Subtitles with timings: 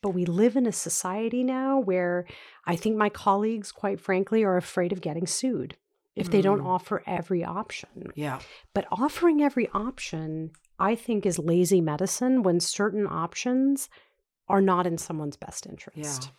[0.00, 2.24] But we live in a society now where
[2.64, 5.76] I think my colleagues, quite frankly, are afraid of getting sued
[6.14, 6.66] if they don't Mm.
[6.66, 8.10] offer every option.
[8.14, 8.40] Yeah.
[8.74, 13.88] But offering every option, I think, is lazy medicine when certain options
[14.48, 16.30] are not in someone's best interest.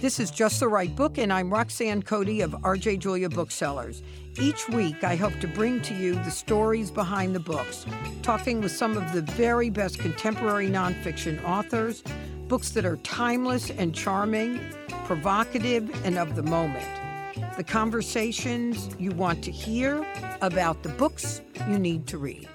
[0.00, 4.02] This is Just the Right Book, and I'm Roxanne Coady of RJ Julia Booksellers.
[4.38, 7.86] Each week, I hope to bring to you the stories behind the books,
[8.22, 12.02] talking with some of the very best contemporary nonfiction authors,
[12.48, 14.60] books that are timeless and charming,
[15.04, 16.86] provocative, and of the moment.
[17.56, 20.06] The conversations you want to hear
[20.42, 22.48] about the books you need to read.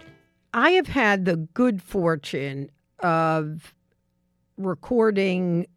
[0.53, 3.73] I have had the good fortune of
[4.57, 5.67] recording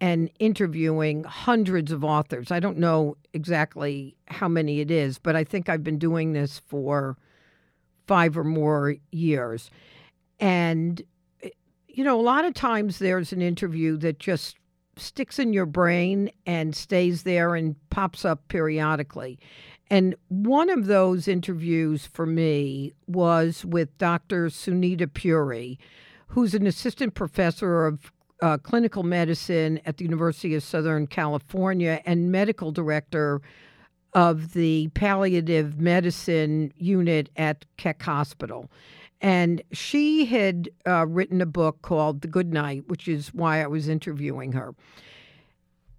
[0.00, 2.50] and interviewing hundreds of authors.
[2.50, 6.58] I don't know exactly how many it is, but I think I've been doing this
[6.58, 7.16] for
[8.06, 9.70] five or more years.
[10.40, 11.00] And,
[11.92, 14.56] you know, a lot of times there's an interview that just
[14.96, 19.38] sticks in your brain and stays there and pops up periodically.
[19.90, 24.46] And one of those interviews for me was with Dr.
[24.46, 25.78] Sunita Puri,
[26.28, 32.32] who's an assistant professor of uh, clinical medicine at the University of Southern California and
[32.32, 33.40] medical director
[34.14, 38.70] of the palliative medicine unit at Keck Hospital.
[39.22, 43.68] And she had uh, written a book called The Good Night, which is why I
[43.68, 44.74] was interviewing her.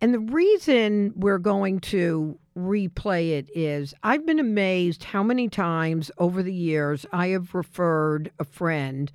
[0.01, 6.11] And the reason we're going to replay it is I've been amazed how many times
[6.17, 9.09] over the years I have referred a friend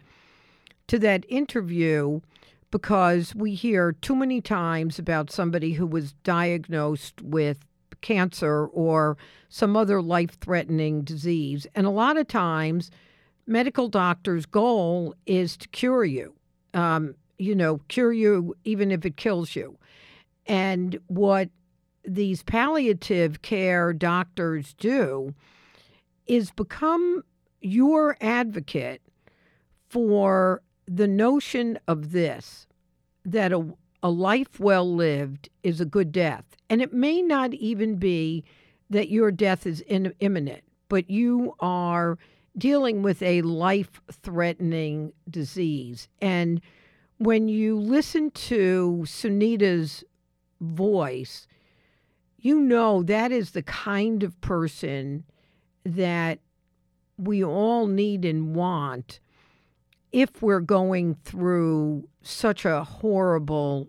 [0.86, 2.20] to that interview
[2.70, 7.66] because we hear too many times about somebody who was diagnosed with
[8.00, 9.18] cancer or
[9.50, 11.66] some other life threatening disease.
[11.74, 12.90] And a lot of times,
[13.48, 16.34] medical doctors' goal is to cure you,
[16.74, 19.76] um, you know, cure you even if it kills you.
[20.46, 21.48] And what
[22.04, 25.34] these palliative care doctors do
[26.26, 27.24] is become
[27.60, 29.02] your advocate
[29.88, 32.66] for the notion of this
[33.24, 33.66] that a,
[34.02, 36.44] a life well lived is a good death.
[36.70, 38.44] And it may not even be
[38.90, 42.18] that your death is in, imminent, but you are
[42.58, 46.08] dealing with a life threatening disease.
[46.20, 46.60] And
[47.18, 50.04] when you listen to Sunita's
[50.60, 51.46] voice,
[52.38, 55.24] you know that is the kind of person
[55.84, 56.38] that
[57.16, 59.20] we all need and want
[60.12, 63.88] if we're going through such a horrible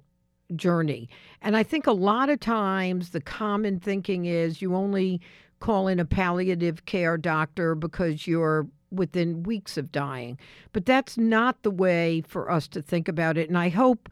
[0.56, 1.08] journey.
[1.42, 5.22] And I think a lot of times the common thinking is you only
[5.60, 10.38] call in a palliative care doctor because you're within weeks of dying.
[10.74, 13.50] But that's not the way for us to think about it.
[13.50, 14.10] And I hope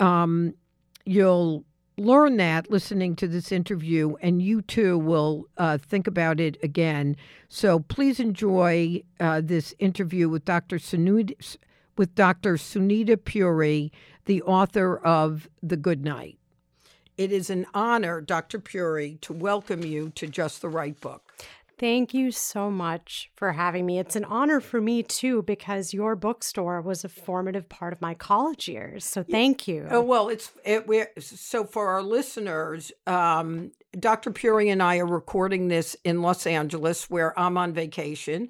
[0.00, 0.54] um,
[1.04, 1.64] you'll
[1.98, 7.16] learn that listening to this interview, and you too will uh, think about it again.
[7.48, 10.76] So please enjoy uh, this interview with Dr.
[10.76, 11.56] Sunita,
[11.96, 12.54] with Dr.
[12.54, 13.92] Sunita Puri,
[14.26, 16.38] the author of The Good Night.
[17.18, 18.60] It is an honor, Dr.
[18.60, 21.34] Puri, to welcome you to Just the Right Book.
[21.76, 23.98] Thank you so much for having me.
[23.98, 28.14] It's an honor for me too because your bookstore was a formative part of my
[28.14, 29.04] college years.
[29.04, 29.88] So thank you.
[29.90, 30.86] Oh well, it's it.
[30.86, 34.30] We're, so for our listeners, um, Dr.
[34.30, 38.48] Puri and I are recording this in Los Angeles, where I'm on vacation,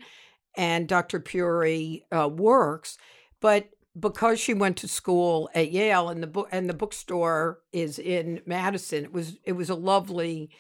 [0.57, 1.21] and Dr.
[1.21, 2.99] Puri uh, works,
[3.41, 7.99] but because she went to school at Yale and the book and the bookstore is
[7.99, 10.51] in Madison, it was it was a lovely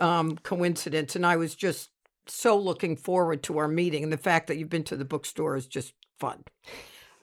[0.00, 1.90] um, coincidence, and I was just
[2.26, 4.02] so looking forward to our meeting.
[4.02, 6.44] And the fact that you've been to the bookstore is just fun.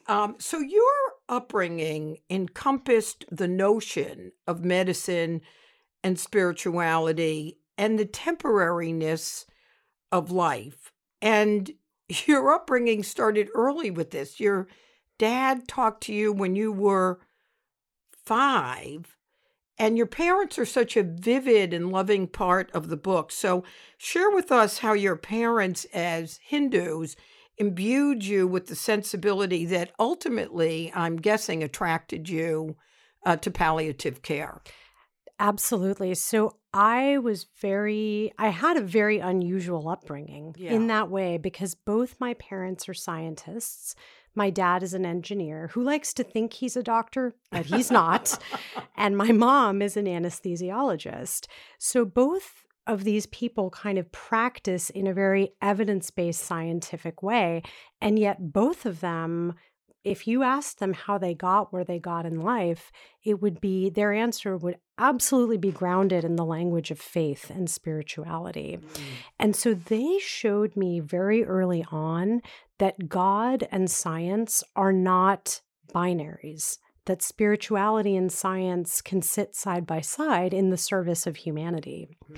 [0.07, 0.83] Um, so your
[1.29, 5.41] upbringing encompassed the notion of medicine
[6.03, 9.45] and spirituality and the temporariness
[10.11, 10.91] of life.
[11.21, 11.71] And
[12.25, 14.39] your upbringing started early with this.
[14.39, 14.67] Your
[15.21, 17.19] dad talked to you when you were
[18.25, 19.15] five,
[19.77, 23.31] and your parents are such a vivid and loving part of the book.
[23.31, 23.63] So,
[23.97, 27.15] share with us how your parents, as Hindus,
[27.57, 32.75] imbued you with the sensibility that ultimately, I'm guessing, attracted you
[33.23, 34.61] uh, to palliative care.
[35.39, 36.13] Absolutely.
[36.15, 40.73] So I was very, I had a very unusual upbringing Yeah.
[40.73, 43.95] in that way because both my parents are scientists.
[44.35, 48.37] My dad is an engineer who likes to think he's a doctor, but he's not.
[48.97, 51.47] and my mom is an anesthesiologist.
[51.77, 57.61] So both of these people kind of practice in a very evidence based scientific way.
[58.01, 59.55] And yet both of them
[60.03, 62.91] if you asked them how they got where they got in life,
[63.23, 67.69] it would be their answer would absolutely be grounded in the language of faith and
[67.69, 68.79] spirituality.
[68.81, 68.99] Mm.
[69.39, 72.41] And so they showed me very early on
[72.81, 75.61] that God and science are not
[75.93, 82.09] binaries that spirituality and science can sit side by side in the service of humanity.
[82.31, 82.37] Mm.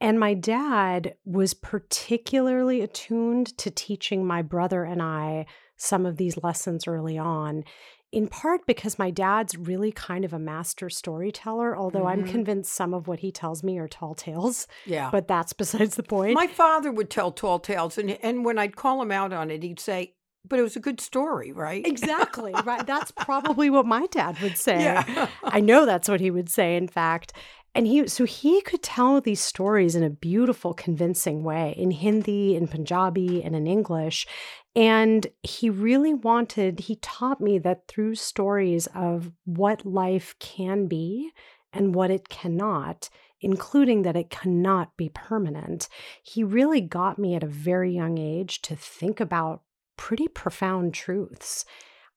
[0.00, 5.46] And my dad was particularly attuned to teaching my brother and I
[5.76, 7.64] some of these lessons early on.
[8.10, 12.22] In part because my dad's really kind of a master storyteller, although mm-hmm.
[12.22, 14.66] I'm convinced some of what he tells me are tall tales.
[14.86, 15.10] Yeah.
[15.10, 16.34] But that's besides the point.
[16.34, 19.62] My father would tell tall tales, and, and when I'd call him out on it,
[19.62, 20.14] he'd say,
[20.48, 21.86] but it was a good story, right?
[21.86, 22.54] Exactly.
[22.64, 22.86] right.
[22.86, 24.82] That's probably what my dad would say.
[24.82, 25.28] Yeah.
[25.42, 27.32] I know that's what he would say, in fact.
[27.74, 32.56] And he so he could tell these stories in a beautiful, convincing way in Hindi,
[32.56, 34.26] in Punjabi, and in English.
[34.74, 41.30] And he really wanted, he taught me that through stories of what life can be
[41.72, 43.10] and what it cannot,
[43.40, 45.88] including that it cannot be permanent,
[46.22, 49.62] he really got me at a very young age to think about
[49.96, 51.64] pretty profound truths.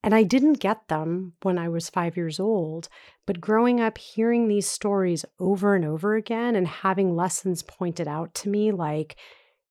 [0.03, 2.89] And I didn't get them when I was five years old,
[3.27, 8.33] but growing up hearing these stories over and over again and having lessons pointed out
[8.35, 9.15] to me, like,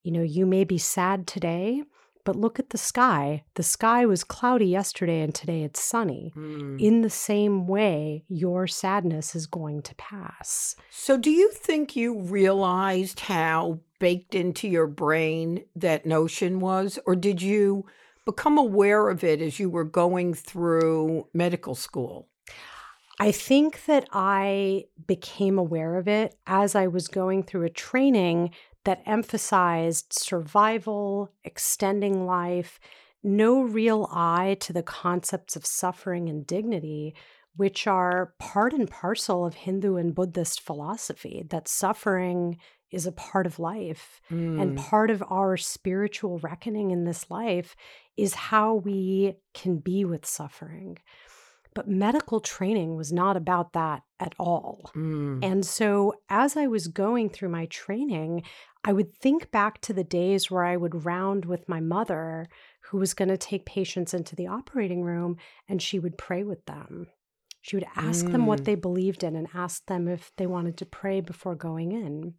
[0.02, 1.82] you know, you may be sad today,
[2.24, 3.42] but look at the sky.
[3.54, 6.32] The sky was cloudy yesterday and today it's sunny.
[6.36, 6.80] Mm.
[6.80, 10.76] In the same way, your sadness is going to pass.
[10.90, 17.16] So, do you think you realized how baked into your brain that notion was, or
[17.16, 17.84] did you
[18.24, 22.28] become aware of it as you were going through medical school?
[23.18, 28.50] I think that I became aware of it as I was going through a training
[28.84, 32.80] that emphasized survival, extending life,
[33.22, 37.14] no real eye to the concepts of suffering and dignity,
[37.56, 42.56] which are part and parcel of Hindu and Buddhist philosophy, that suffering
[42.90, 44.20] is a part of life.
[44.30, 44.60] Mm.
[44.60, 47.76] And part of our spiritual reckoning in this life
[48.16, 50.98] is how we can be with suffering.
[51.74, 54.90] But medical training was not about that at all.
[54.96, 55.44] Mm.
[55.44, 58.42] And so, as I was going through my training,
[58.84, 62.48] I would think back to the days where I would round with my mother,
[62.80, 65.36] who was going to take patients into the operating room,
[65.68, 67.06] and she would pray with them.
[67.62, 68.32] She would ask mm.
[68.32, 68.64] them what mm.
[68.64, 72.34] they believed in and ask them if they wanted to pray before going in.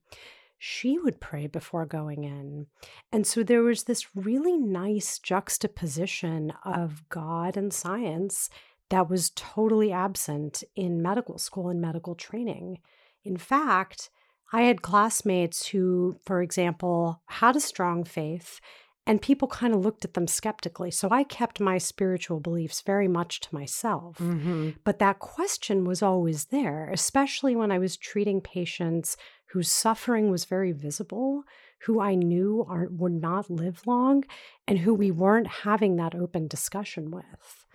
[0.64, 2.68] She would pray before going in.
[3.12, 8.48] And so there was this really nice juxtaposition of God and science
[8.90, 12.78] that was totally absent in medical school and medical training.
[13.24, 14.12] In fact,
[14.54, 18.62] I had classmates who, for example, had a strong faith
[19.08, 20.92] and people kind of looked at them skeptically.
[20.92, 24.20] So I kept my spiritual beliefs very much to myself.
[24.20, 24.72] Mm-hmm.
[24.84, 29.18] But that question was always there, especially when I was treating patients
[29.52, 31.44] whose suffering was very visible,
[31.86, 34.24] who I knew are, would not live long,
[34.68, 37.66] and who we weren't having that open discussion with.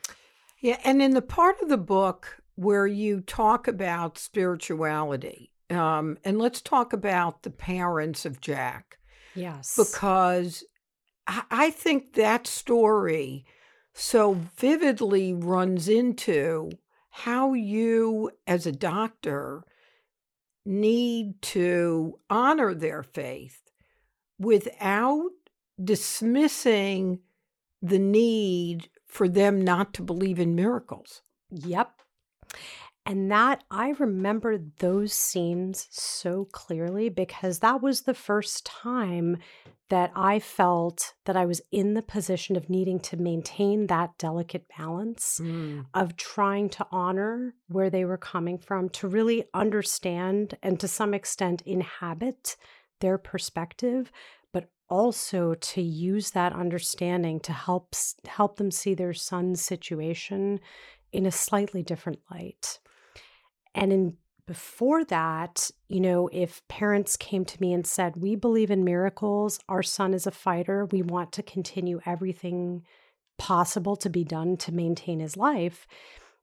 [0.60, 0.78] Yeah.
[0.84, 6.60] And in the part of the book where you talk about spirituality, um, and let's
[6.60, 8.98] talk about the parents of Jack.
[9.34, 9.76] Yes.
[9.76, 10.64] Because
[11.26, 13.44] I think that story
[13.92, 16.70] so vividly runs into
[17.10, 19.64] how you, as a doctor,
[20.66, 23.70] need to honor their faith
[24.38, 25.30] without
[25.82, 27.20] dismissing
[27.80, 31.22] the need for them not to believe in miracles.
[31.50, 32.00] Yep.
[33.06, 39.38] And that I remember those scenes so clearly because that was the first time
[39.88, 44.66] that I felt that I was in the position of needing to maintain that delicate
[44.76, 45.86] balance mm.
[45.94, 51.14] of trying to honor where they were coming from, to really understand and to some
[51.14, 52.56] extent inhabit
[52.98, 54.10] their perspective,
[54.52, 57.94] but also to use that understanding to help
[58.26, 60.58] help them see their son's situation
[61.12, 62.80] in a slightly different light.
[63.76, 64.16] And in
[64.46, 69.58] before that, you know, if parents came to me and said, We believe in miracles,
[69.68, 72.84] our son is a fighter, we want to continue everything
[73.38, 75.86] possible to be done to maintain his life.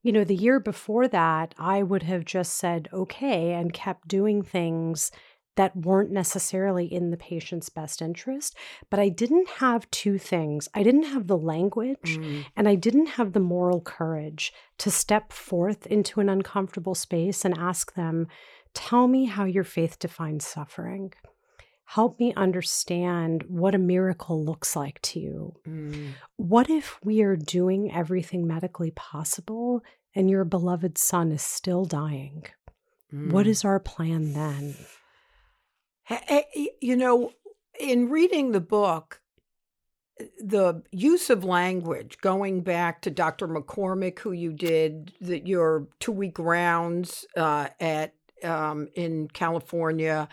[0.04, 4.44] You know, the year before that, I would have just said, okay, and kept doing
[4.44, 5.12] things
[5.56, 8.56] that weren't necessarily in the patient's best interest.
[8.90, 12.46] But I didn't have two things I didn't have the language mm.
[12.56, 17.58] and I didn't have the moral courage to step forth into an uncomfortable space and
[17.58, 18.28] ask them,
[18.74, 21.14] Tell me how your faith defines suffering.
[21.86, 25.54] help me understand what a miracle looks like to you.
[25.68, 26.14] Mm.
[26.38, 29.84] What if we are doing everything medically possible
[30.16, 32.46] and your beloved son is still dying?
[33.12, 33.50] What Mm.
[33.50, 34.74] is our plan then?
[36.10, 36.44] Eh,
[36.82, 37.32] You know,
[37.80, 39.22] in reading the book,
[40.20, 43.48] eh, the use of language, going back to Dr.
[43.48, 50.28] McCormick, who you did the, your two week rounds uh, at um, in California,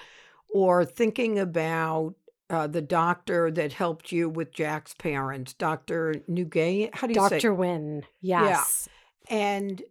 [0.52, 2.14] or thinking about
[2.50, 6.16] uh, the doctor that helped you with Jack's parents, Dr.
[6.28, 6.92] Nugay.
[6.92, 7.38] How do you say?
[7.38, 7.54] Dr.
[7.54, 8.88] Wynn, yes.
[9.28, 9.84] and uh,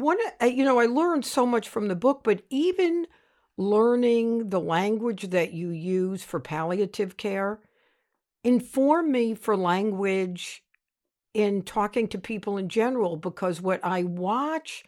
[0.00, 3.06] one uh, you know i learned so much from the book but even
[3.56, 7.60] learning the language that you use for palliative care
[8.44, 10.62] inform me for language
[11.32, 14.84] in talking to people in general because what i watch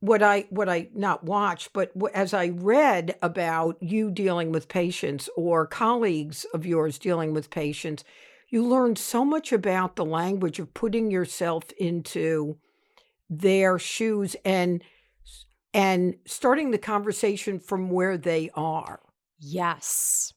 [0.00, 5.30] what i what i not watch but as i read about you dealing with patients
[5.36, 8.04] or colleagues of yours dealing with patients
[8.50, 12.58] you learn so much about the language of putting yourself into
[13.30, 14.82] their shoes and
[15.72, 19.00] and starting the conversation from where they are
[19.38, 20.34] Yes.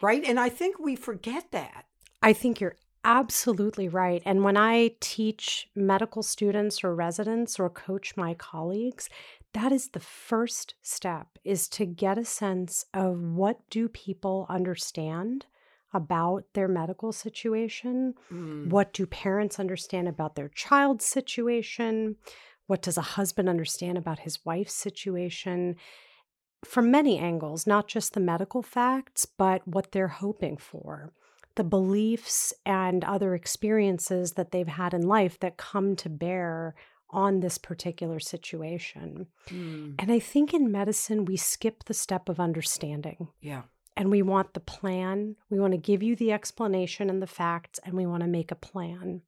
[0.00, 1.84] right and i think we forget that
[2.22, 4.22] I think you're absolutely right.
[4.24, 9.08] And when I teach medical students or residents or coach my colleagues,
[9.54, 15.46] that is the first step is to get a sense of what do people understand
[15.92, 18.14] about their medical situation?
[18.32, 18.68] Mm.
[18.68, 22.16] What do parents understand about their child's situation?
[22.66, 25.76] What does a husband understand about his wife's situation?
[26.64, 31.12] From many angles, not just the medical facts, but what they're hoping for,
[31.56, 36.74] the beliefs and other experiences that they've had in life that come to bear
[37.10, 39.26] on this particular situation.
[39.48, 39.96] Mm.
[39.98, 43.62] And I think in medicine, we skip the step of understanding yeah
[43.96, 45.36] and we want the plan.
[45.50, 48.50] We want to give you the explanation and the facts, and we want to make
[48.50, 49.22] a plan.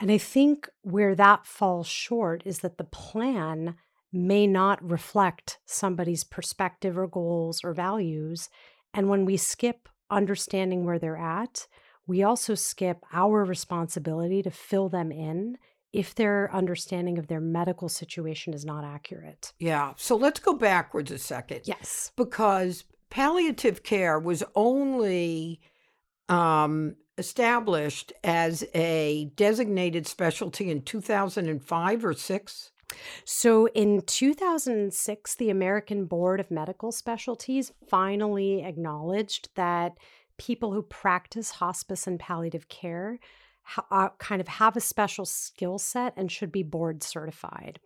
[0.00, 3.74] And I think where that falls short is that the plan
[4.12, 8.48] may not reflect somebody's perspective or goals or values.
[8.94, 11.66] And when we skip understanding where they're at,
[12.06, 15.56] we also skip our responsibility to fill them in
[15.92, 19.52] if their understanding of their medical situation is not accurate.
[19.58, 22.12] yeah so let's go backwards a second Yes.
[22.16, 25.60] because palliative care was only
[26.30, 32.72] um, established as a designated specialty in 2005 or 6
[33.26, 39.98] So in 2006, the American Board of Medical Specialties finally acknowledged that
[40.38, 43.18] people who practice hospice and palliative care
[43.62, 47.78] ha- uh, kind of have a special skill set and should be board certified.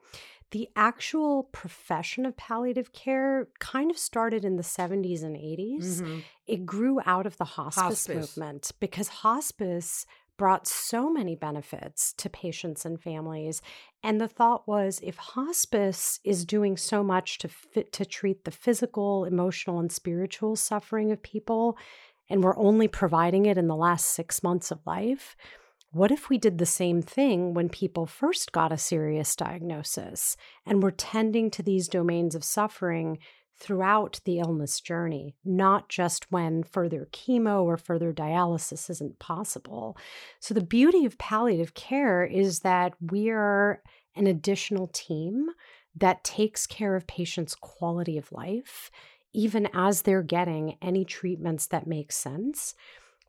[0.53, 6.23] The actual profession of palliative care kind of started in the 70s and 80s Mhm.
[6.47, 8.37] it grew out of the hospice, Hospice.
[8.37, 13.63] movement because hospice brought so many benefits to patients and families
[14.03, 18.51] and the thought was if hospice is doing so much to fit to treat the
[18.51, 21.77] physical emotional and spiritual suffering of people
[22.29, 25.37] and we're only providing it in the last 6 months of life
[25.91, 30.83] what if we did the same thing when people first got a serious diagnosis and
[30.83, 33.19] were tending to these domains of suffering
[33.59, 39.97] throughout the illness journey, not just when further chemo or further dialysis isn't possible.
[40.41, 43.83] So, the beauty of palliative care is that we are
[44.15, 45.49] an additional team
[45.95, 48.91] that takes care of patients' quality of life,
[49.33, 52.75] even as they're getting any treatments that make sense.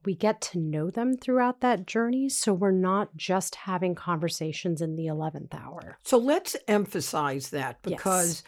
[0.08, 2.30] We get to know them throughout that journey.
[2.30, 6.00] So, we're not just having conversations in the 11th hour.
[6.04, 7.98] So let's emphasize that Yes.
[7.98, 8.44] because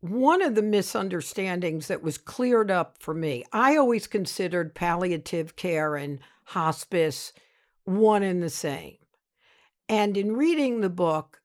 [0.00, 5.96] one of the misunderstandings that was cleared up for me, I always considered palliative care
[5.96, 7.32] and hospice
[7.82, 8.98] one and the same.
[9.88, 11.42] And in reading the book,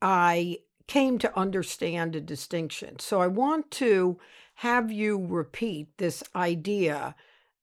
[0.00, 3.00] I came to understand a distinction.
[3.00, 4.20] So I want to
[4.54, 7.16] have you repeat this idea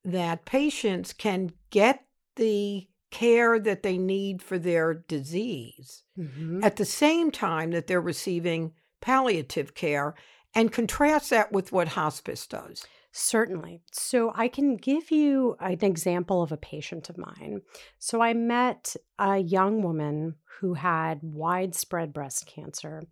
[0.08, 2.06] that patients can get
[2.38, 6.64] the care that they need for their disease Mhm.
[6.64, 10.16] at the same time that they're receiving palliative care
[10.56, 12.86] and contrast that with what hospice does.
[13.12, 13.82] Certainly.
[13.92, 17.62] So I can give you an example of a patient of mine.
[17.98, 23.04] So I met a young woman who had widespread breast cancer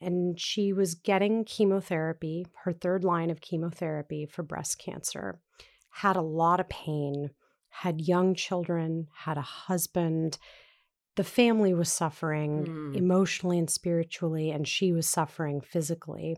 [0.00, 5.40] and she was getting chemotherapy, her third line of chemotherapy for breast cancer,
[6.02, 7.30] had a lot of pain,
[7.70, 10.36] had young children, had a husband.
[11.14, 12.96] The family was suffering Mm.
[12.96, 16.36] emotionally and spiritually, and she was suffering physically.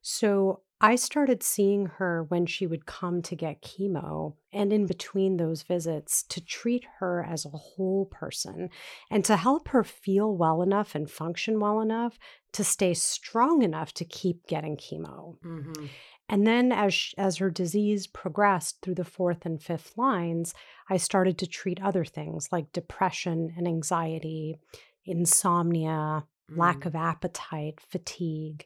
[0.00, 5.38] So I started seeing her when she would come to get chemo and in between
[5.38, 8.68] those visits to treat her as a whole person
[9.10, 12.18] and to help her feel well enough and function well enough
[12.52, 15.38] to stay strong enough to keep getting chemo.
[15.42, 15.86] Mm-hmm.
[16.28, 20.54] And then as as her disease progressed through the fourth and fifth lines,
[20.88, 24.56] I started to treat other things like depression and anxiety,
[25.04, 26.56] insomnia, mm.
[26.56, 28.64] lack of appetite, fatigue.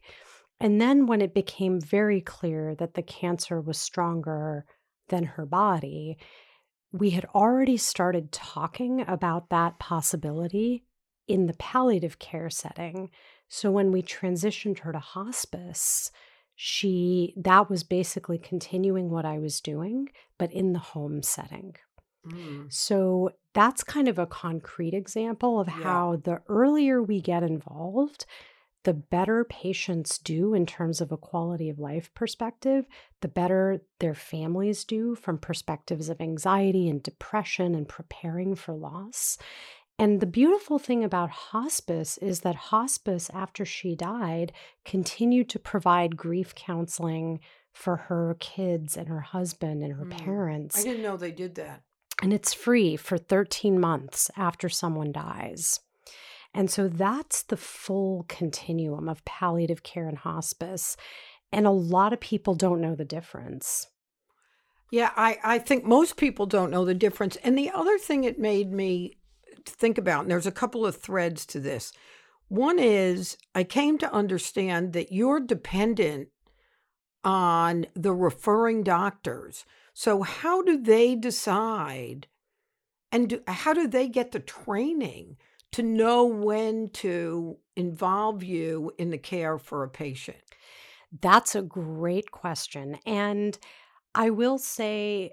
[0.61, 4.65] And then, when it became very clear that the cancer was stronger
[5.09, 6.19] than her body,
[6.93, 10.85] we had already started talking about that possibility
[11.27, 13.11] in the palliative care setting.
[13.49, 16.11] So, when we transitioned her to hospice,
[16.61, 21.77] she that was basically continuing what I was doing, but in the home setting.
[22.27, 22.73] Mm.
[22.73, 26.19] So that's kind of a concrete example of how yeah.
[26.25, 28.27] the earlier we get involved,
[28.83, 32.87] the better patients do in terms of a quality of life perspective,
[33.21, 39.39] the better their families do from perspectives of anxiety and depression and preparing for loss.
[39.99, 44.53] And the beautiful thing about hospice is that hospice, after she died,
[44.85, 47.41] continued to provide grief counseling
[47.73, 50.17] for her kids and her husband and her mm.
[50.17, 50.79] parents.
[50.79, 51.83] I didn't know they did that.
[52.23, 55.81] And it's free for 13 months after someone dies.
[56.55, 60.97] And so that's the full continuum of palliative care and hospice.
[61.53, 63.87] And a lot of people don't know the difference.
[64.91, 67.37] Yeah, I, I think most people don't know the difference.
[67.37, 69.19] And the other thing it made me
[69.69, 71.93] think about, and there's a couple of threads to this.
[72.49, 76.29] One is I came to understand that you're dependent
[77.25, 79.67] on the referring doctors.
[79.93, 82.29] So, how do they decide
[83.11, 85.37] and do, how do they get the training
[85.73, 90.39] to know when to involve you in the care for a patient?
[91.21, 92.99] That's a great question.
[93.07, 93.59] And
[94.15, 95.33] I will say,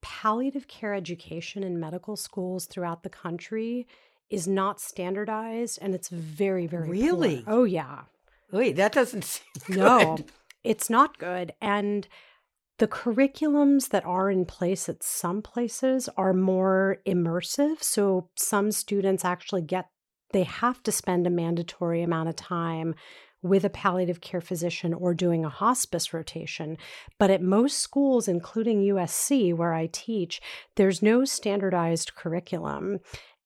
[0.00, 3.86] palliative care education in medical schools throughout the country
[4.30, 7.42] is not standardized and it's very, very really.
[7.42, 7.54] Poor.
[7.54, 8.02] Oh, yeah.
[8.50, 9.44] Wait, that doesn't seem
[9.76, 10.18] no,
[10.64, 11.52] it's not good.
[11.60, 12.06] And
[12.78, 17.82] the curriculums that are in place at some places are more immersive.
[17.82, 19.88] So some students actually get,
[20.32, 22.94] they have to spend a mandatory amount of time
[23.42, 26.76] with a palliative care physician or doing a hospice rotation.
[27.18, 30.40] But at most schools, including USC, where I teach,
[30.76, 33.00] there's no standardized curriculum.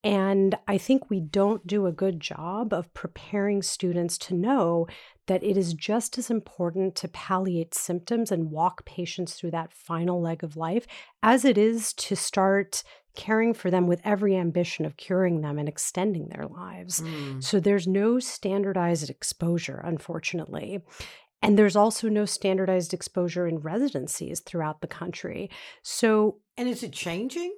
[0.05, 4.89] And I think we don't do a good job of preparing students to know
[5.29, 10.21] that it is just as important to palliate symptoms and walk patients through that final
[10.21, 10.87] leg of life
[11.23, 12.83] as it is to start
[13.15, 17.01] caring for them with every ambition of curing them and extending their lives.
[17.01, 17.43] Mm.
[17.43, 20.83] So there's no standardized exposure, unfortunately.
[21.43, 25.51] And there's also no standardized exposure in residencies throughout the country.
[25.83, 27.55] So, and is it changing?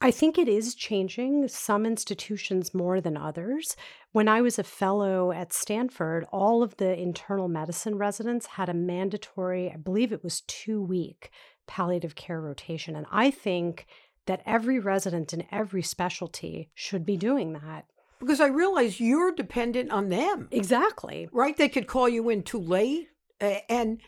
[0.00, 3.76] I think it is changing, some institutions more than others.
[4.12, 8.74] When I was a fellow at Stanford, all of the internal medicine residents had a
[8.74, 11.30] mandatory, I believe it was two week
[11.66, 12.94] palliative care rotation.
[12.94, 13.86] And I think
[14.26, 17.86] that every resident in every specialty should be doing that.
[18.20, 20.48] Because I realize you're dependent on them.
[20.50, 21.28] Exactly.
[21.32, 21.56] Right?
[21.56, 23.08] They could call you in too late.
[23.40, 24.00] And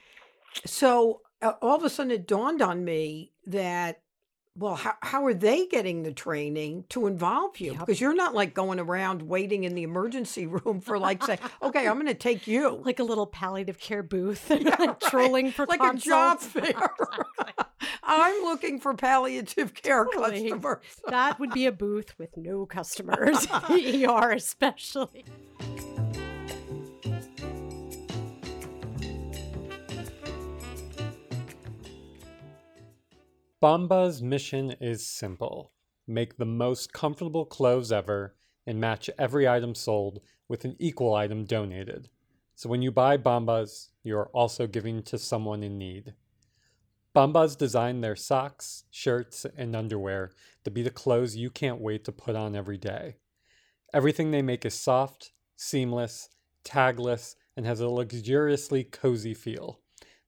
[0.64, 4.00] so uh, all of a sudden it dawned on me that
[4.58, 7.72] well, how, how are they getting the training to involve you?
[7.72, 7.80] Yep.
[7.80, 11.86] Because you're not like going around waiting in the emergency room for like say, okay,
[11.86, 15.52] I'm going to take you like a little palliative care booth, and yeah, like trolling
[15.52, 16.48] for like consults.
[16.56, 17.96] a job fair.
[18.02, 20.50] I'm looking for palliative care totally.
[20.50, 20.82] customers.
[21.08, 25.24] that would be a booth with no customers, ER especially.
[33.66, 35.72] Bombas' mission is simple
[36.06, 41.44] make the most comfortable clothes ever and match every item sold with an equal item
[41.44, 42.08] donated.
[42.54, 46.14] So when you buy Bombas, you are also giving to someone in need.
[47.12, 50.30] Bombas design their socks, shirts, and underwear
[50.62, 53.16] to be the clothes you can't wait to put on every day.
[53.92, 56.28] Everything they make is soft, seamless,
[56.62, 59.80] tagless, and has a luxuriously cozy feel.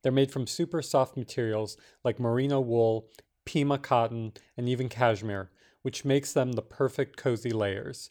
[0.02, 3.08] They're made from super soft materials like merino wool
[3.48, 8.10] Pima cotton, and even cashmere, which makes them the perfect cozy layers.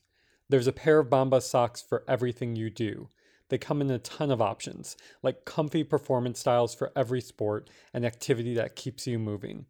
[0.49, 3.09] There's a pair of Bombas socks for everything you do.
[3.49, 8.03] They come in a ton of options, like comfy performance styles for every sport and
[8.03, 9.67] activity that keeps you moving.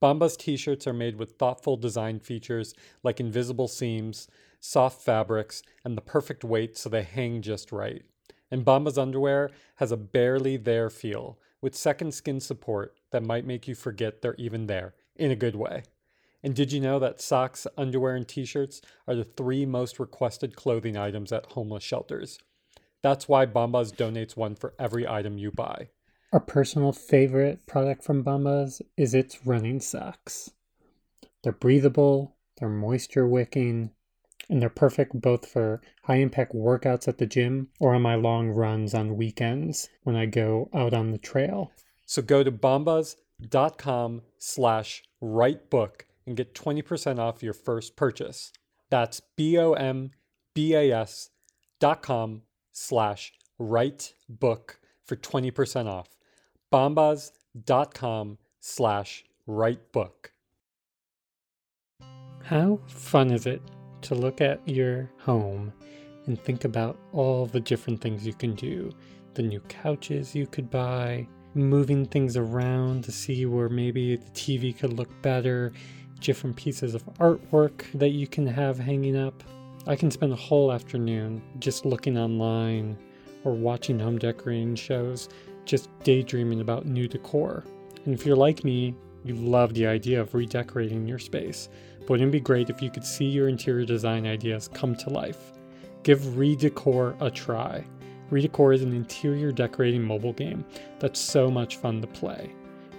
[0.00, 4.28] Bombas t shirts are made with thoughtful design features like invisible seams,
[4.60, 8.04] soft fabrics, and the perfect weight so they hang just right.
[8.48, 13.66] And Bombas underwear has a barely there feel with second skin support that might make
[13.66, 15.82] you forget they're even there in a good way.
[16.42, 20.56] And did you know that socks, underwear, and t shirts are the three most requested
[20.56, 22.38] clothing items at homeless shelters?
[23.02, 25.88] That's why Bombas donates one for every item you buy.
[26.32, 30.50] Our personal favorite product from Bombas is its running socks.
[31.42, 33.90] They're breathable, they're moisture wicking,
[34.48, 38.50] and they're perfect both for high impact workouts at the gym or on my long
[38.50, 41.72] runs on weekends when I go out on the trail.
[42.06, 43.29] So go to bombas.com
[44.38, 48.52] slash rightbook and get 20% off your first purchase.
[48.90, 51.30] That's B-O-M-B-A-S
[51.78, 54.76] dot com slash rightbook
[55.06, 56.08] for 20% off.
[56.72, 60.30] Bombas bombas.com slash rightbook.
[62.42, 63.62] How fun is it
[64.02, 65.72] to look at your home
[66.26, 68.90] and think about all the different things you can do?
[69.34, 74.76] The new couches you could buy, moving things around to see where maybe the TV
[74.76, 75.72] could look better,
[76.20, 79.42] different pieces of artwork that you can have hanging up.
[79.86, 82.98] I can spend a whole afternoon just looking online
[83.44, 85.28] or watching home decorating shows,
[85.64, 87.64] just daydreaming about new decor.
[88.04, 91.68] And if you're like me, you love the idea of redecorating your space.
[92.00, 95.10] But wouldn't it be great if you could see your interior design ideas come to
[95.10, 95.52] life?
[96.02, 97.84] Give Redecor a try.
[98.30, 100.64] Redecor is an interior decorating mobile game
[101.00, 102.52] that's so much fun to play.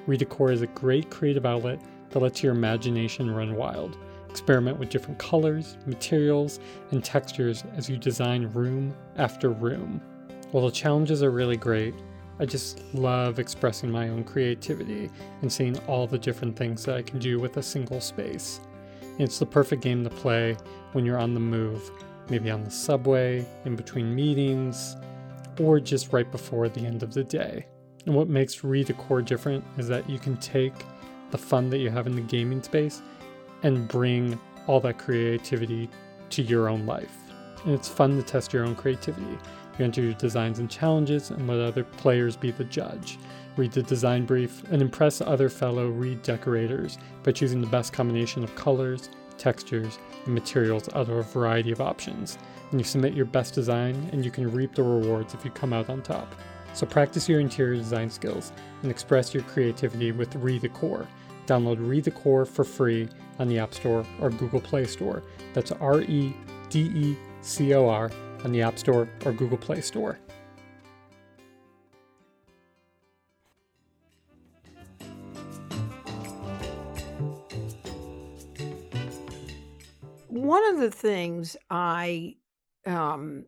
[0.07, 3.97] Redecor is a great creative outlet that lets your imagination run wild.
[4.29, 6.59] Experiment with different colors, materials,
[6.91, 10.01] and textures as you design room after room.
[10.51, 11.93] While the challenges are really great,
[12.39, 15.09] I just love expressing my own creativity
[15.41, 18.59] and seeing all the different things that I can do with a single space.
[19.17, 20.57] It's the perfect game to play
[20.91, 21.89] when you're on the move,
[22.29, 24.97] maybe on the subway, in between meetings,
[25.61, 27.67] or just right before the end of the day.
[28.05, 30.73] And what makes Redecor different is that you can take
[31.29, 33.01] the fun that you have in the gaming space
[33.63, 35.89] and bring all that creativity
[36.31, 37.15] to your own life.
[37.63, 39.37] And it's fun to test your own creativity.
[39.77, 43.17] You enter your designs and challenges and let other players be the judge.
[43.55, 48.55] Read the design brief and impress other fellow redecorators by choosing the best combination of
[48.55, 49.09] colors,
[49.41, 52.37] textures, and materials out of a variety of options.
[52.69, 55.73] And you submit your best design and you can reap the rewards if you come
[55.73, 56.33] out on top.
[56.73, 61.05] So practice your interior design skills and express your creativity with Redecor.
[61.47, 65.23] Download Redecor for free on the App Store or Google Play Store.
[65.53, 66.33] That's R E
[66.69, 68.09] D E C O R
[68.45, 70.17] on the App Store or Google Play Store.
[80.41, 82.37] One of the things I
[82.87, 83.45] um,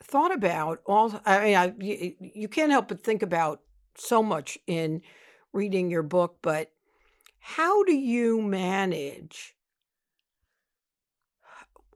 [0.00, 3.62] thought about, all I mean, I, you, you can't help but think about
[3.96, 5.02] so much in
[5.52, 6.70] reading your book, but
[7.40, 9.56] how do you manage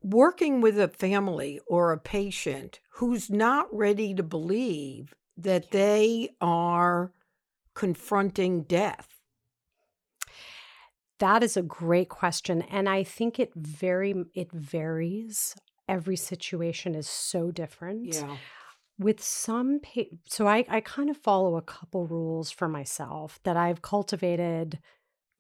[0.03, 7.13] working with a family or a patient who's not ready to believe that they are
[7.75, 9.14] confronting death?
[11.27, 15.55] That is a great question and I think it very it varies.
[15.89, 18.15] Every situation is so different.
[18.15, 18.37] Yeah.
[18.99, 23.57] With some pa- so I I kind of follow a couple rules for myself that
[23.57, 24.79] I've cultivated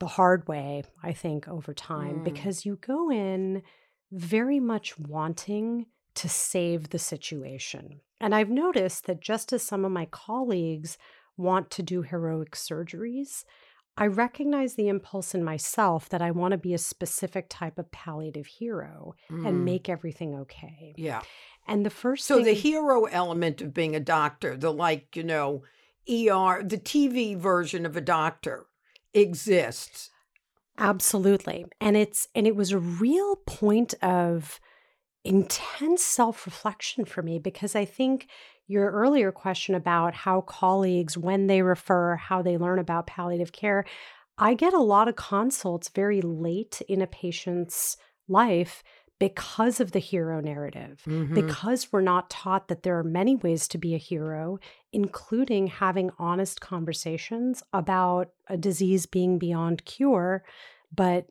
[0.00, 2.24] the hard way, I think over time Mm.
[2.30, 3.62] because you go in
[4.10, 8.00] very much wanting to save the situation.
[8.20, 10.96] And I've noticed that just as some of my colleagues
[11.36, 13.44] want to do heroic surgeries,
[13.96, 17.90] I recognize the impulse in myself that I want to be a specific type of
[17.92, 19.46] palliative hero Mm.
[19.46, 20.94] and make everything okay.
[20.96, 21.22] Yeah.
[21.66, 25.22] And the first So thing the hero element of being a doctor, the like, you
[25.22, 25.62] know,
[26.08, 28.66] ER, the TV version of a doctor
[29.14, 30.10] exists.
[30.76, 31.66] Absolutely.
[31.80, 34.60] And it's and it was a real point of
[35.22, 38.28] intense self-reflection for me because I think
[38.66, 43.84] your earlier question about how colleagues when they refer how they learn about palliative care,
[44.38, 47.96] I get a lot of consults very late in a patient's
[48.26, 48.82] life
[49.20, 51.02] because of the hero narrative.
[51.06, 51.34] Mhm.
[51.34, 54.58] Because we're not taught that there are many ways to be a hero,
[54.92, 60.44] including having honest conversations about a disease being beyond cure,
[60.94, 61.26] but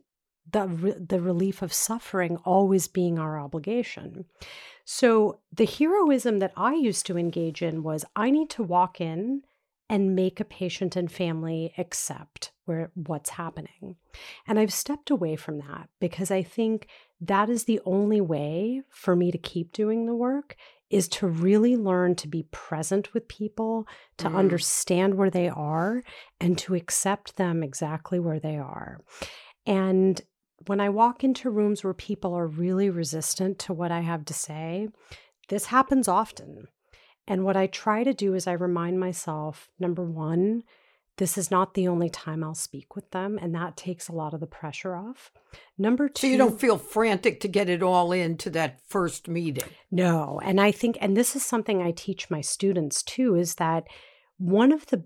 [0.50, 4.26] the re- the relief of suffering always being our obligation.
[4.86, 9.44] So the heroism that I used to engage in was I need to walk in
[9.90, 13.98] and make a patient and family accept where what's happening.
[14.48, 16.88] And I've stepped away from that because I think
[17.22, 20.56] that is the only way for me to keep doing the work
[20.90, 24.36] is to really learn to be present with people, to mm.
[24.36, 26.04] understand where they are,
[26.40, 29.02] and to accept them exactly where they are.
[29.66, 30.22] And
[30.68, 34.34] when I walk into rooms where people are really resistant to what I have to
[34.34, 34.88] say,
[35.50, 36.68] this happens often.
[37.28, 40.64] And what I try to do is I remind myself number one,
[41.18, 44.34] this is not the only time I'll speak with them, and that takes a lot
[44.34, 45.32] of the pressure off.
[45.78, 49.70] Number two, so you don't feel frantic to get it all into that first meeting.
[49.92, 53.86] No, and I think, and this is something I teach my students too, is that
[54.38, 55.06] one of the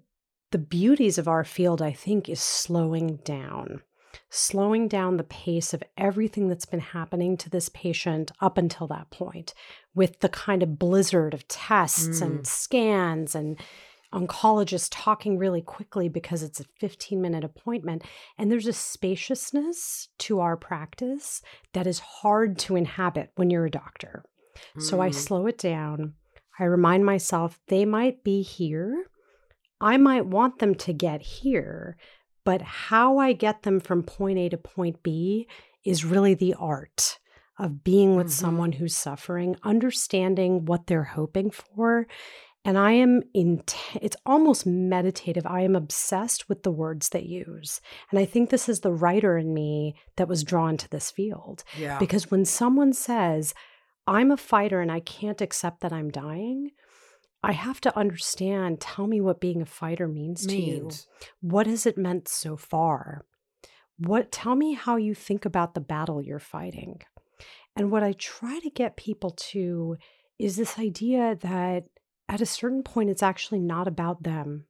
[0.51, 3.81] the beauties of our field, I think, is slowing down,
[4.29, 9.09] slowing down the pace of everything that's been happening to this patient up until that
[9.09, 9.53] point,
[9.95, 12.25] with the kind of blizzard of tests mm.
[12.25, 13.59] and scans and
[14.13, 18.03] oncologist talking really quickly because it's a 15 minute appointment.
[18.37, 21.41] And there's a spaciousness to our practice
[21.73, 24.23] that is hard to inhabit when you're a doctor.
[24.77, 24.81] Mm.
[24.81, 25.15] So I mm.
[25.15, 26.13] slow it down.
[26.59, 29.05] I remind myself they might be here.
[29.79, 31.97] I might want them to get here,
[32.47, 35.49] but how I get them from point A to point B
[35.83, 37.19] is really the art
[37.59, 38.45] of being with mm-hmm.
[38.45, 42.07] someone who's suffering, understanding what they're hoping for,
[42.63, 43.63] and I am in,
[44.01, 45.45] it's almost meditative.
[45.45, 47.81] I am obsessed with the words they use.
[48.11, 51.65] And I think this is the writer in me that was drawn to this field.
[51.77, 51.99] Yeah.
[51.99, 53.53] Because when someone says,
[54.07, 56.71] I'm a fighter and I can't accept that I'm dying,
[57.47, 61.03] I have to understand, tell me what being a fighter means, means.
[61.03, 61.31] to you.
[61.39, 63.23] What has it meant so far?
[63.97, 67.01] What tell me how you think about the battle you're fighting.
[67.77, 69.95] And what I try to get people to
[70.37, 71.85] is this idea that
[72.27, 74.65] at a certain point, it's actually not about them,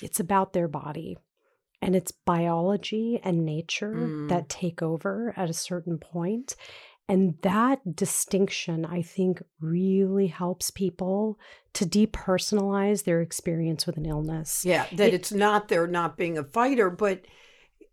[0.00, 1.18] it's about their body.
[1.82, 4.28] And it's biology and nature mm.
[4.28, 6.54] that take over at a certain point.
[7.08, 11.38] And that distinction, I think, really helps people
[11.74, 14.64] to depersonalize their experience with an illness.
[14.64, 17.26] Yeah, that it, it's not they're not being a fighter, but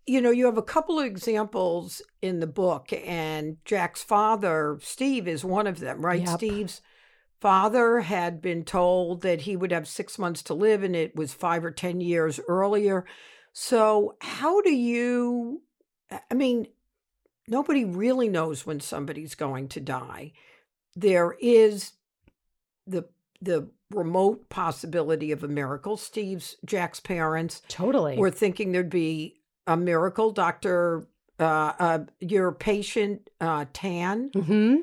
[0.07, 5.27] you know, you have a couple of examples in the book, and Jack's father, Steve,
[5.27, 6.21] is one of them, right?
[6.21, 6.37] Yep.
[6.37, 6.81] Steve's
[7.41, 11.33] father had been told that he would have six months to live, and it was
[11.33, 13.05] five or 10 years earlier.
[13.51, 15.61] So, how do you,
[16.29, 16.67] I mean,
[17.51, 20.31] nobody really knows when somebody's going to die.
[20.95, 21.91] There is
[22.87, 23.05] the,
[23.41, 25.97] the remote possibility of a miracle.
[25.97, 30.31] Steve's, Jack's parents totally were thinking there'd be a miracle.
[30.31, 31.07] Dr.
[31.39, 34.75] Uh, uh, your patient, uh, Tan, mm-hmm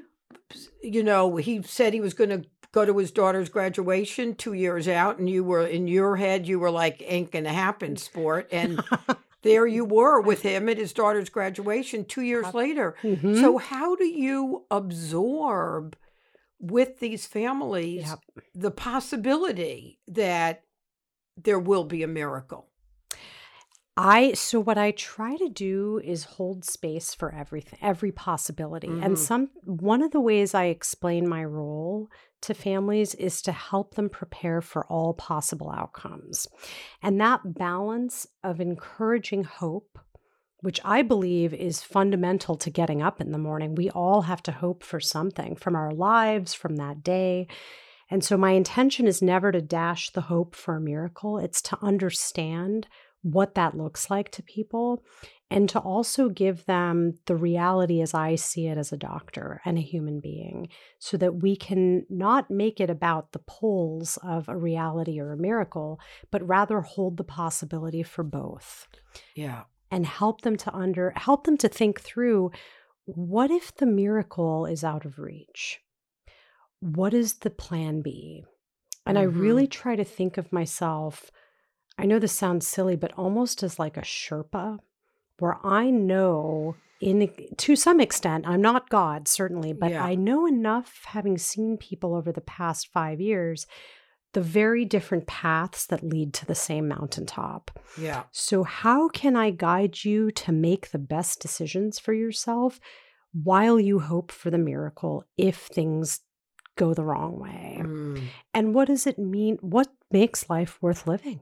[0.83, 4.89] you know, he said he was going to go to his daughter's graduation two years
[4.89, 8.49] out, and you were in your head, you were like, ain't to happen, sport.
[8.53, 8.83] And
[9.43, 12.97] there you were with him at his daughter's graduation two years later.
[13.03, 13.37] Mm-hmm.
[13.37, 15.97] So, how do you absorb
[16.61, 18.19] with these families yep.
[18.55, 20.65] the possibility that
[21.37, 22.69] there will be a miracle?
[24.01, 28.87] I so what I try to do is hold space for everything, every possibility.
[28.87, 29.03] Mm-hmm.
[29.03, 32.09] And some one of the ways I explain my role
[32.43, 36.47] to families is to help them prepare for all possible outcomes.
[37.03, 39.99] And that balance of encouraging hope,
[40.61, 43.75] which I believe is fundamental to getting up in the morning.
[43.75, 47.49] We all have to hope for something from our lives, from that day.
[48.11, 51.79] And so my intention is never to dash the hope for a miracle, it's to
[51.83, 52.87] understand
[53.33, 55.03] what that looks like to people
[55.51, 59.79] and to also give them the reality as I see it as a doctor and
[59.79, 64.57] a human being so that we can not make it about the poles of a
[64.57, 68.89] reality or a miracle, but rather hold the possibility for both.
[69.35, 69.65] Yeah.
[69.91, 72.51] And help them to under help them to think through
[73.07, 75.81] what if the miracle is out of reach?
[76.81, 78.45] What is the plan B?
[79.07, 79.39] And mm-hmm.
[79.39, 81.31] I really try to think of myself
[81.99, 84.79] I know this sounds silly, but almost as like a Sherpa,
[85.39, 90.05] where I know in to some extent, I'm not God, certainly, but yeah.
[90.05, 93.67] I know enough having seen people over the past five years,
[94.33, 97.79] the very different paths that lead to the same mountaintop.
[98.01, 98.25] Yeah.
[98.33, 102.81] So, how can I guide you to make the best decisions for yourself
[103.33, 106.21] while you hope for the miracle if things
[106.77, 107.79] go the wrong way?
[107.81, 108.23] Mm.
[108.53, 109.59] And what does it mean?
[109.61, 111.41] What makes life worth living?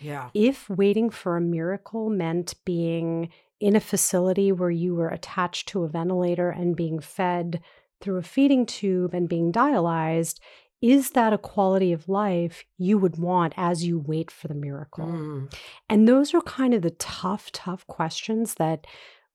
[0.00, 0.30] Yeah.
[0.34, 3.30] If waiting for a miracle meant being
[3.60, 7.60] in a facility where you were attached to a ventilator and being fed
[8.00, 10.38] through a feeding tube and being dialyzed,
[10.82, 15.06] is that a quality of life you would want as you wait for the miracle?
[15.06, 15.54] Mm.
[15.88, 18.86] And those are kind of the tough, tough questions that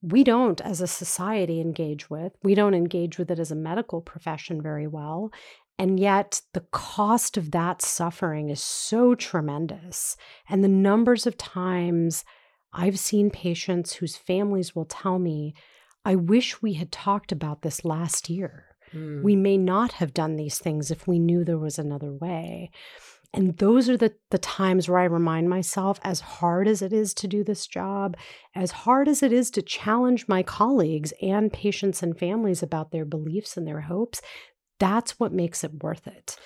[0.02, 2.34] we don't, as a society, engage with.
[2.44, 5.32] We don't engage with it as a medical profession very well.
[5.80, 10.18] And yet, the cost of that suffering is so tremendous.
[10.50, 12.26] And the numbers of times
[12.74, 15.56] I've seen patients whose families will tell me,
[16.04, 18.66] I wish we had talked about this last year.
[18.94, 19.24] Mm.
[19.24, 22.72] We may not have done these things if we knew there was another way.
[23.34, 27.14] And those are the, the times where I remind myself, as hard as it is
[27.16, 28.18] to do this job,
[28.56, 33.06] as hard as it is to challenge my colleagues and patients and families about their
[33.06, 34.22] beliefs and their hopes,
[34.80, 36.38] that's what makes it worth it.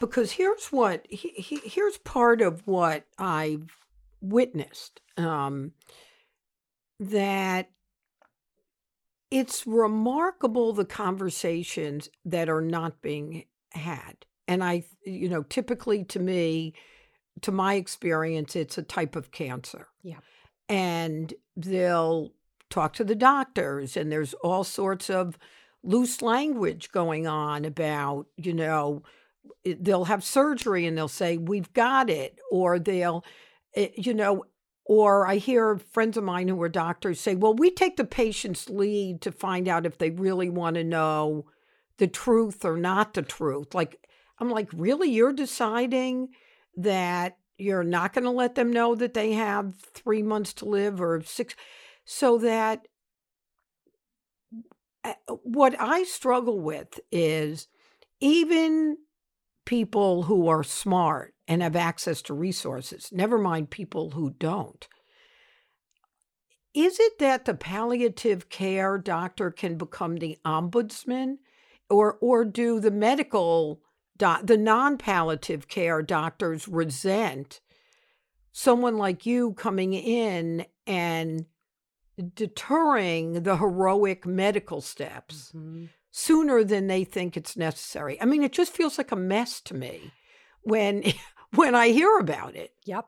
[0.00, 3.76] because here's what he, he, here's part of what I've
[4.20, 5.72] witnessed um,
[7.00, 7.70] that
[9.30, 16.20] it's remarkable the conversations that are not being had and I you know typically to
[16.20, 16.74] me
[17.42, 20.18] to my experience it's a type of cancer Yeah.
[20.68, 22.32] and they'll
[22.70, 25.36] talk to the doctors and there's all sorts of
[25.84, 29.02] loose language going on about you know
[29.64, 33.24] they'll have surgery and they'll say we've got it or they'll
[33.76, 34.44] eh, you know
[34.86, 38.68] or i hear friends of mine who are doctors say well we take the patient's
[38.68, 41.44] lead to find out if they really want to know
[41.98, 43.74] the truth or not the truth.
[43.74, 44.06] Like
[44.38, 45.10] i'm like really?
[45.10, 46.28] You're deciding
[46.76, 51.00] that you're not going to let them know that they have three months to live
[51.00, 51.54] or six
[52.04, 52.88] so that
[55.04, 55.12] Uh,
[55.42, 57.68] what i struggle with is
[58.20, 58.96] even
[59.64, 64.88] people who are smart and have access to resources, never mind people who don't.
[66.74, 71.36] Is it that the palliative care doctor can become the ombudsman
[71.88, 73.80] or or do the medical
[74.16, 77.60] doc, the non-palliative care doctors resent
[78.50, 81.46] someone like you coming in and
[82.34, 85.52] deterring the heroic medical steps?
[86.16, 88.22] sooner than they think it's necessary.
[88.22, 90.12] I mean, it just feels like a mess to me
[90.62, 91.02] when
[91.56, 92.72] when I hear about it.
[92.84, 93.06] Yep.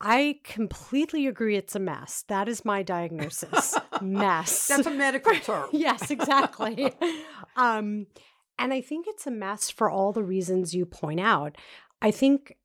[0.00, 2.24] I completely agree it's a mess.
[2.28, 3.76] That is my diagnosis.
[4.00, 4.66] mess.
[4.68, 5.68] That's a medical term.
[5.72, 6.92] yes, exactly.
[7.56, 8.06] um,
[8.58, 11.56] and I think it's a mess for all the reasons you point out.
[12.02, 12.56] I think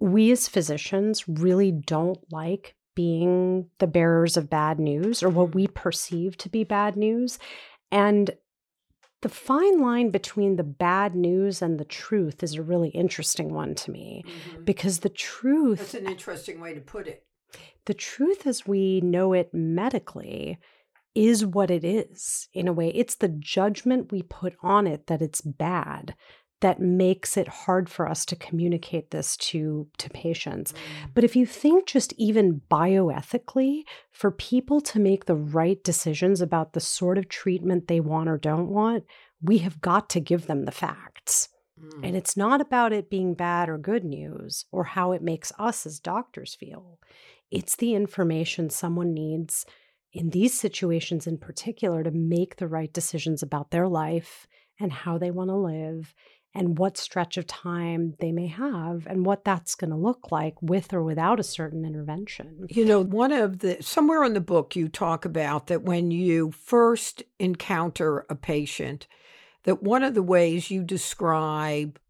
[0.00, 5.68] we as physicians really don't like being the bearers of bad news or what we
[5.68, 5.72] mm-hmm.
[5.72, 7.38] perceive to be bad news.
[7.92, 8.32] And
[9.22, 13.76] the fine line between the bad news and the truth is a really interesting one
[13.76, 14.64] to me mm-hmm.
[14.64, 17.24] because the truth That's an interesting way to put it.
[17.86, 20.58] the truth as we know it medically
[21.14, 22.88] is what it is in a way.
[22.88, 26.16] It's the judgment we put on it that it's bad
[26.60, 30.74] that makes it hard for us to communicate this to to patients.
[31.14, 36.72] But if you think just even bioethically for people to make the right decisions about
[36.72, 39.04] the sort of treatment they want or don't want,
[39.40, 41.48] we have got to give them the facts.
[41.80, 42.08] Mm.
[42.08, 45.86] And it's not about it being bad or good news or how it makes us
[45.86, 46.98] as doctors feel.
[47.50, 49.64] It's the information someone needs
[50.12, 54.46] in these situations in particular to make the right decisions about their life
[54.80, 56.14] and how they want to live
[56.54, 60.54] and what stretch of time they may have and what that's going to look like
[60.62, 62.66] with or without a certain intervention.
[62.70, 66.50] You know, one of the somewhere in the book you talk about that when you
[66.52, 69.06] first encounter a patient,
[69.64, 72.00] that one of the ways you describe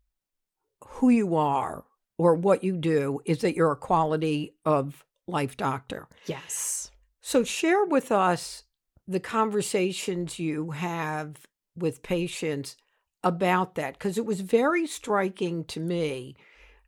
[0.84, 1.84] who you are
[2.16, 6.08] or what you do is that you're a quality of life doctor.
[6.26, 6.90] Yes.
[7.20, 8.64] So share with us
[9.06, 11.46] the conversations you have
[11.76, 12.76] with patients
[13.22, 16.36] about that because it was very striking to me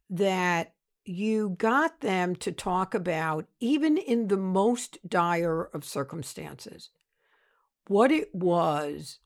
[0.08, 6.90] that you got them to talk about even in the most dire of circumstances
[7.88, 9.18] what it was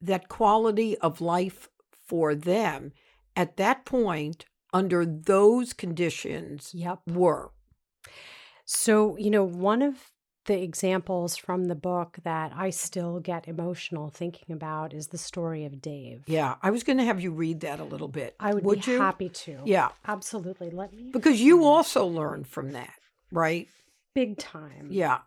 [0.00, 1.68] that quality of life
[2.06, 2.92] for them
[3.36, 7.00] at that point under those conditions Yep.
[7.08, 7.50] were
[8.64, 10.12] So, you know, one of
[10.48, 15.64] the examples from the book that I still get emotional thinking about is the story
[15.64, 16.24] of Dave.
[16.26, 18.84] yeah i was going to have you read that a little bit I would, would
[18.84, 19.60] be you happy to.
[19.64, 20.70] yeah Absolutely.
[20.70, 22.94] Let me because you also learned from that
[23.30, 23.68] right
[24.14, 24.88] big time.
[24.90, 25.18] yeah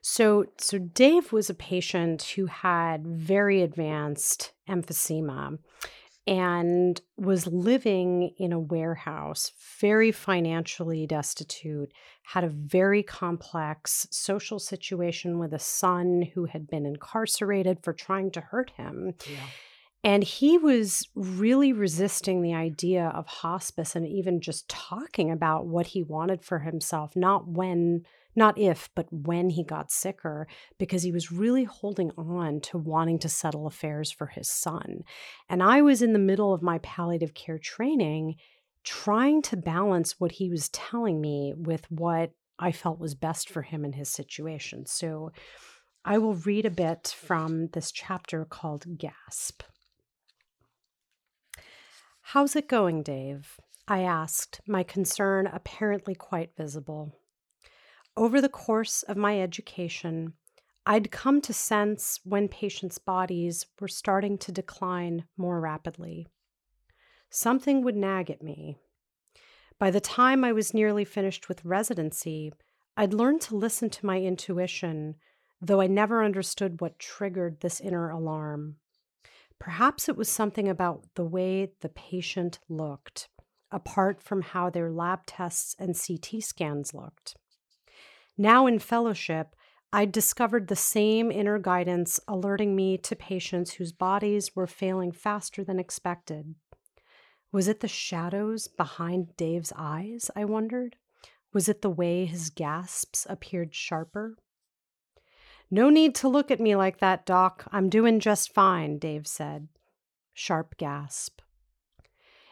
[0.00, 5.58] So so Dave was a patient who had very advanced emphysema
[6.28, 9.50] and was living in a warehouse,
[9.80, 11.90] very financially destitute,
[12.22, 18.30] had a very complex social situation with a son who had been incarcerated for trying
[18.30, 19.14] to hurt him.
[19.26, 19.46] yeah
[20.04, 25.86] And he was really resisting the idea of hospice and even just talking about what
[25.86, 28.04] he wanted for himself, not when,
[28.38, 30.46] not if, but when he got sicker,
[30.78, 35.00] because he was really holding on to wanting to settle affairs for his son.
[35.48, 38.36] And I was in the middle of my palliative care training,
[38.84, 43.62] trying to balance what he was telling me with what I felt was best for
[43.62, 44.86] him in his situation.
[44.86, 45.30] So
[46.04, 49.62] I will read a bit from this chapter called Gasp.
[52.22, 53.58] How's it going, Dave?
[53.86, 57.17] I asked, my concern apparently quite visible.
[58.18, 60.32] Over the course of my education,
[60.84, 66.26] I'd come to sense when patients' bodies were starting to decline more rapidly.
[67.30, 68.76] Something would nag at me.
[69.78, 72.52] By the time I was nearly finished with residency,
[72.96, 75.14] I'd learned to listen to my intuition,
[75.60, 78.78] though I never understood what triggered this inner alarm.
[79.60, 83.28] Perhaps it was something about the way the patient looked,
[83.70, 87.36] apart from how their lab tests and CT scans looked.
[88.40, 89.56] Now in fellowship,
[89.92, 95.64] I'd discovered the same inner guidance alerting me to patients whose bodies were failing faster
[95.64, 96.54] than expected.
[97.50, 100.30] Was it the shadows behind Dave's eyes?
[100.36, 100.96] I wondered.
[101.52, 104.36] Was it the way his gasps appeared sharper?
[105.70, 107.66] No need to look at me like that, Doc.
[107.72, 109.68] I'm doing just fine, Dave said.
[110.32, 111.40] Sharp gasp.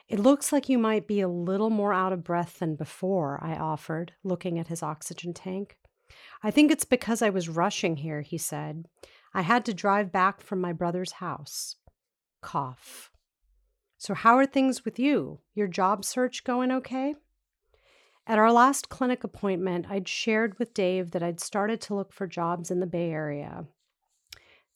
[0.08, 3.56] It looks like you might be a little more out of breath than before, I
[3.56, 5.76] offered, looking at his oxygen tank.
[6.42, 8.86] I think it's because I was rushing here, he said.
[9.34, 11.76] I had to drive back from my brother's house.
[12.40, 13.10] Cough.
[13.98, 15.40] So, how are things with you?
[15.54, 17.16] Your job search going okay?
[18.28, 22.26] At our last clinic appointment, I'd shared with Dave that I'd started to look for
[22.26, 23.66] jobs in the Bay Area.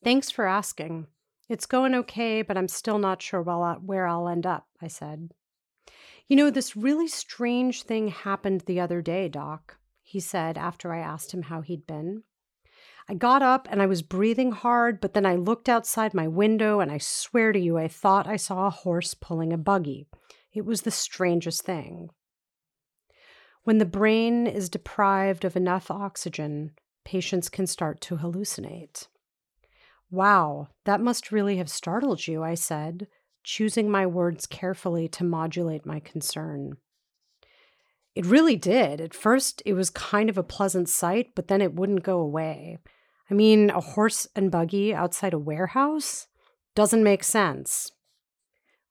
[0.03, 1.07] Thanks for asking.
[1.51, 5.31] It's going okay, but I'm still not sure where I'll end up, I said.
[6.29, 11.01] You know, this really strange thing happened the other day, Doc, he said after I
[11.01, 12.23] asked him how he'd been.
[13.09, 16.79] I got up and I was breathing hard, but then I looked outside my window
[16.79, 20.07] and I swear to you, I thought I saw a horse pulling a buggy.
[20.53, 22.11] It was the strangest thing.
[23.65, 26.75] When the brain is deprived of enough oxygen,
[27.05, 29.09] patients can start to hallucinate.
[30.11, 33.07] Wow, that must really have startled you, I said,
[33.45, 36.79] choosing my words carefully to modulate my concern.
[38.15, 39.01] It really did.
[39.01, 42.79] At first, it was kind of a pleasant sight, but then it wouldn't go away.
[43.31, 46.27] I mean, a horse and buggy outside a warehouse?
[46.75, 47.93] Doesn't make sense.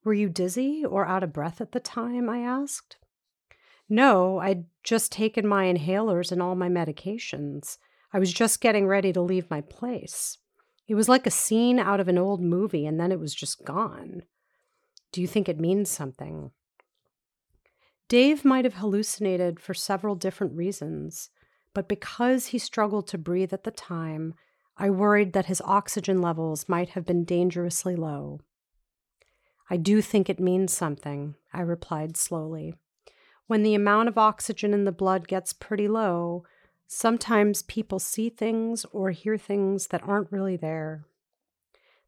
[0.05, 2.29] Were you dizzy or out of breath at the time?
[2.29, 2.95] I asked.
[3.89, 7.77] No, I'd just taken my inhalers and all my medications.
[8.13, 10.37] I was just getting ready to leave my place.
[10.89, 13.63] It was like a scene out of an old movie, and then it was just
[13.63, 14.23] gone.
[15.13, 16.51] Do you think it means something?
[18.09, 21.29] Dave might have hallucinated for several different reasons
[21.73, 24.33] but because he struggled to breathe at the time,
[24.77, 28.41] I worried that his oxygen levels might have been dangerously low.
[29.69, 32.73] I do think it means something, I replied slowly.
[33.47, 36.43] When the amount of oxygen in the blood gets pretty low,
[36.91, 41.05] sometimes people see things or hear things that aren't really there.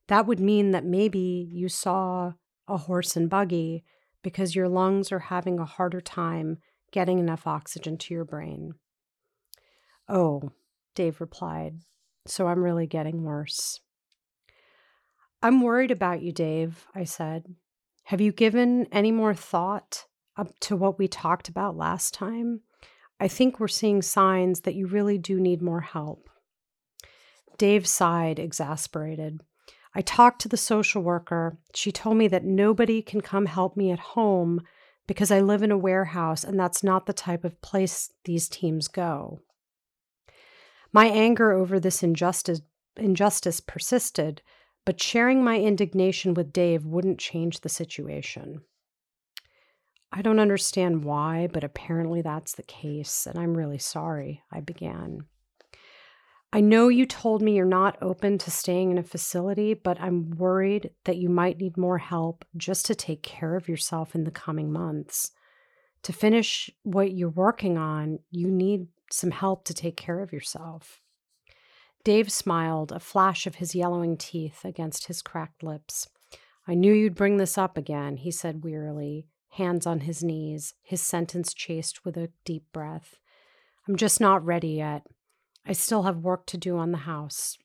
[0.08, 2.34] That would mean that maybe you saw
[2.68, 3.84] a horse and buggy
[4.24, 6.58] because your lungs are having a harder time
[6.92, 8.74] getting enough oxygen to your brain.
[10.10, 10.52] Oh,
[10.96, 11.76] Dave replied,
[12.26, 13.80] so I'm really getting worse.
[15.44, 17.56] I'm worried about you, Dave, I said.
[18.06, 20.06] Have you given any more thought
[20.36, 22.62] up to what we talked about last time?
[23.22, 26.28] I think we're seeing signs that you really do need more help.
[27.60, 29.42] Dave sighed, exasperated.
[29.94, 31.60] I talked to the social worker.
[31.76, 34.62] She told me that nobody can come help me at home
[35.06, 38.88] because I live in a warehouse and that's not the type of place these teams
[38.88, 39.42] go.
[40.92, 42.62] My anger over this injustice,
[42.98, 44.42] injustice persisted,
[44.84, 48.62] but sharing my indignation with Dave wouldn't change the situation.
[50.14, 55.26] I don't understand why, but apparently that's the case, and I'm really sorry, I began.
[56.54, 60.32] I know you told me you're not open to staying in a facility, but I'm
[60.32, 64.32] worried that you might need more help just to take care of yourself in the
[64.32, 65.32] coming months.
[66.04, 71.00] To finish what you're working on, you need some help to take care of yourself.
[72.04, 76.10] Dave smiled, a flash of his yellowing teeth against his cracked lips.
[76.68, 81.02] I knew you'd bring this up again, he said wearily, hands on his knees, his
[81.02, 83.20] sentence chased with a deep breath.
[83.88, 85.06] I'm just not ready yet.
[85.66, 87.58] I still have work to do on the house.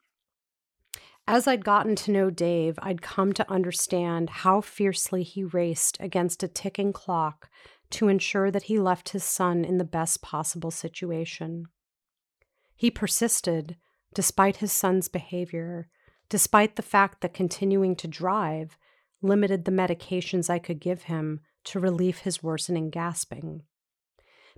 [1.28, 6.42] As I'd gotten to know Dave, I'd come to understand how fiercely he raced against
[6.42, 7.50] a ticking clock
[7.90, 11.66] to ensure that he left his son in the best possible situation.
[12.76, 13.76] He persisted,
[14.14, 15.88] despite his son's behavior,
[16.28, 18.76] despite the fact that continuing to drive
[19.22, 23.62] limited the medications I could give him to relieve his worsening gasping.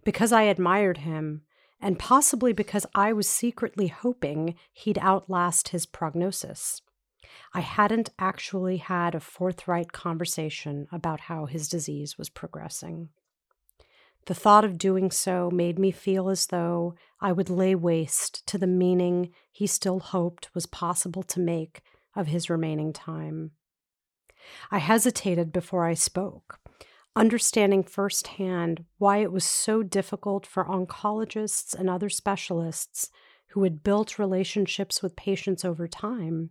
[0.04, 1.42] Because I admired him,
[1.80, 6.82] and possibly because I was secretly hoping he'd outlast his prognosis.
[7.54, 13.10] I hadn't actually had a forthright conversation about how his disease was progressing.
[14.26, 18.58] The thought of doing so made me feel as though I would lay waste to
[18.58, 21.80] the meaning he still hoped was possible to make
[22.14, 23.52] of his remaining time.
[24.70, 26.60] I hesitated before I spoke,
[27.18, 33.10] understanding firsthand why it was so difficult for oncologists and other specialists
[33.48, 36.50] who had built relationships with patients over time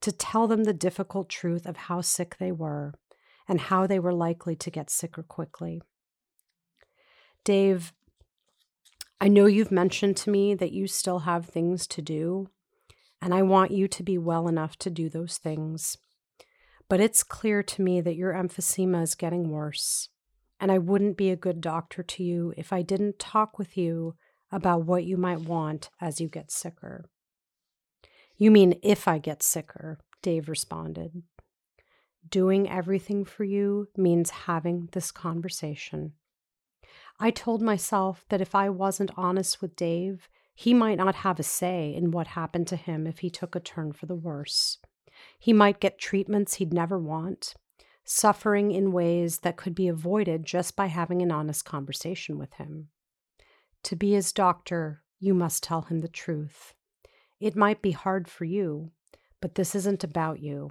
[0.00, 2.94] to tell them the difficult truth of how sick they were
[3.46, 5.82] and how they were likely to get sicker quickly.
[7.44, 7.92] Dave,
[9.20, 12.48] I know you've mentioned to me that you still have things to do,
[13.20, 15.98] and I want you to be well enough to do those things.
[16.88, 20.08] But it's clear to me that your emphysema is getting worse,
[20.58, 24.14] and I wouldn't be a good doctor to you if I didn't talk with you
[24.50, 27.10] about what you might want as you get sicker.
[28.36, 31.22] You mean if I get sicker, Dave responded.
[32.28, 36.12] Doing everything for you means having this conversation.
[37.20, 41.42] I told myself that if I wasn't honest with Dave, he might not have a
[41.42, 44.78] say in what happened to him if he took a turn for the worse.
[45.38, 47.54] He might get treatments he'd never want,
[48.04, 52.88] suffering in ways that could be avoided just by having an honest conversation with him.
[53.84, 56.74] To be his doctor, you must tell him the truth.
[57.40, 58.90] It might be hard for you,
[59.40, 60.70] but this isn't about you.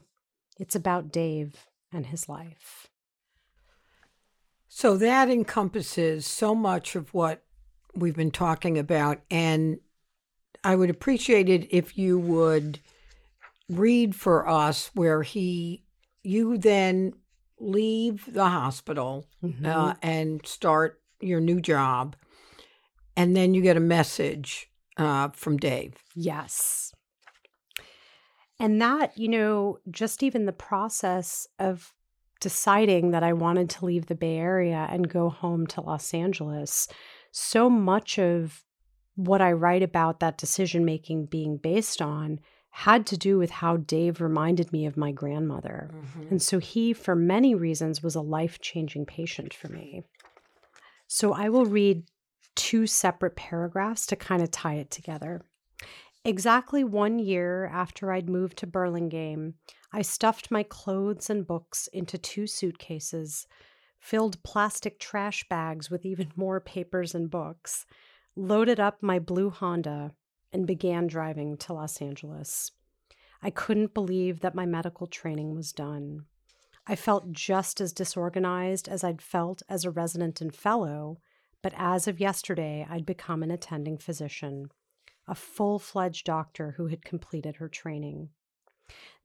[0.60, 2.88] It's about Dave and his life.
[4.68, 7.44] So that encompasses so much of what
[7.96, 9.22] we've been talking about.
[9.32, 9.80] And
[10.64, 12.80] I would appreciate it if you would
[13.70, 15.84] read for us where he
[16.24, 17.14] you then
[17.60, 19.66] leave the hospital mm-hmm.
[19.66, 22.16] uh, and start your new job
[23.16, 26.94] and then you get a message uh, from dave yes
[28.60, 31.94] and that you know just even the process of
[32.40, 36.88] deciding that i wanted to leave the bay area and go home to los angeles
[37.32, 38.64] so much of
[39.16, 42.40] what i write about that decision making being based on
[42.78, 45.90] had to do with how Dave reminded me of my grandmother.
[45.92, 46.28] Mm-hmm.
[46.30, 50.04] And so he, for many reasons, was a life changing patient for me.
[51.08, 52.04] So I will read
[52.56, 55.42] two separate paragraphs to kind of tie it together.
[56.24, 59.56] Exactly one year after I'd moved to Burlingame,
[59.92, 63.48] I stuffed my clothes and books into two suitcases,
[64.00, 67.88] filled plastic trash bags with even more papers and books,
[68.36, 70.12] loaded up my blue Honda,
[70.52, 72.72] and began driving to Los Angeles.
[73.42, 76.26] I couldn't believe that my medical training was done.
[76.88, 81.20] I felt just as disorganized as I'd felt as a resident and fellow,
[81.62, 84.72] but as of yesterday, I'd become an attending physician,
[85.28, 88.30] a full fledged doctor who had completed her training.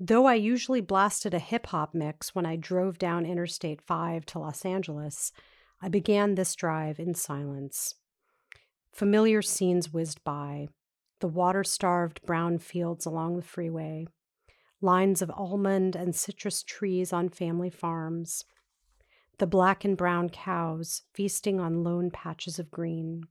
[0.01, 4.41] Though I usually blasted a hip hop mix when I drove down Interstate 5 to
[4.41, 5.33] Los Angeles,
[5.81, 7.95] I began this drive in silence.
[8.93, 10.69] Familiar scenes whizzed by
[11.23, 14.05] the water starved brown fields along the freeway,
[14.81, 18.45] lines of almond and citrus trees on family farms,
[19.39, 23.23] the black and brown cows feasting on lone patches of green.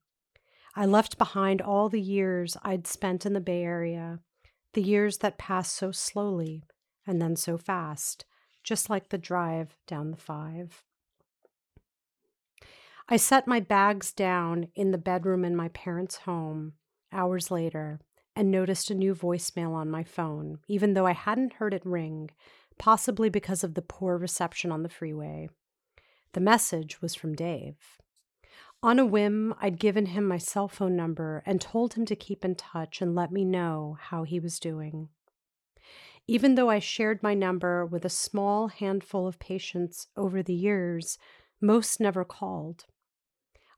[0.74, 4.20] I left behind all the years I'd spent in the Bay Area,
[4.72, 6.64] the years that passed so slowly
[7.06, 8.24] and then so fast,
[8.64, 10.82] just like the drive down the five.
[13.10, 16.76] I set my bags down in the bedroom in my parents' home
[17.12, 17.99] hours later
[18.36, 22.30] and noticed a new voicemail on my phone, even though I hadn't heard it ring,
[22.78, 25.49] possibly because of the poor reception on the freeway.
[26.34, 27.78] The message was from Dave.
[28.84, 32.43] On a whim, I'd given him my cell phone number and told him to keep
[32.43, 35.09] in touch and let me know how he was doing.
[36.28, 41.18] Even though I shared my number with a small handful of patients over the years,
[41.59, 42.86] most never called.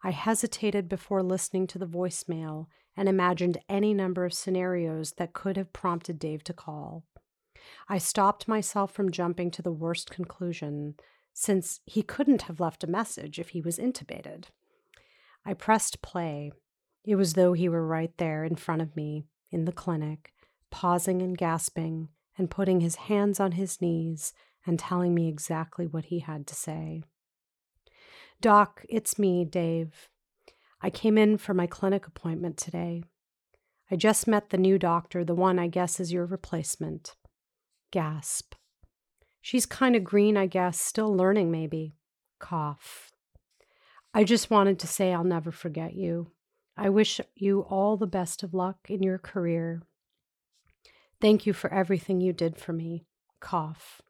[0.04, 5.56] I hesitated before listening to the voicemail and imagined any number of scenarios that could
[5.56, 7.04] have prompted Dave to call.
[7.88, 10.96] I stopped myself from jumping to the worst conclusion,
[11.34, 14.46] since he couldn't have left a message if he was intubated.
[15.46, 16.52] I pressed play.
[17.06, 20.34] It was though he were right there in front of me, in the clinic,
[20.70, 24.34] pausing and gasping and putting his hands on his knees
[24.66, 27.04] and telling me exactly what he had to say.
[28.44, 30.10] Doc, it's me, Dave.
[30.82, 33.06] I came in for my clinic appointment today.
[33.90, 37.16] I just met the new doctor, the one I guess is your replacement.
[37.92, 38.56] Gasp.
[39.40, 41.96] She's kind of green, I guess, still learning, maybe.
[42.40, 43.14] Cough.
[44.14, 46.32] I just wanted to say I'll never forget you.
[46.76, 49.84] I wish you all the best of luck in your career.
[51.22, 53.06] Thank you for everything you did for me.
[53.40, 54.02] Cough.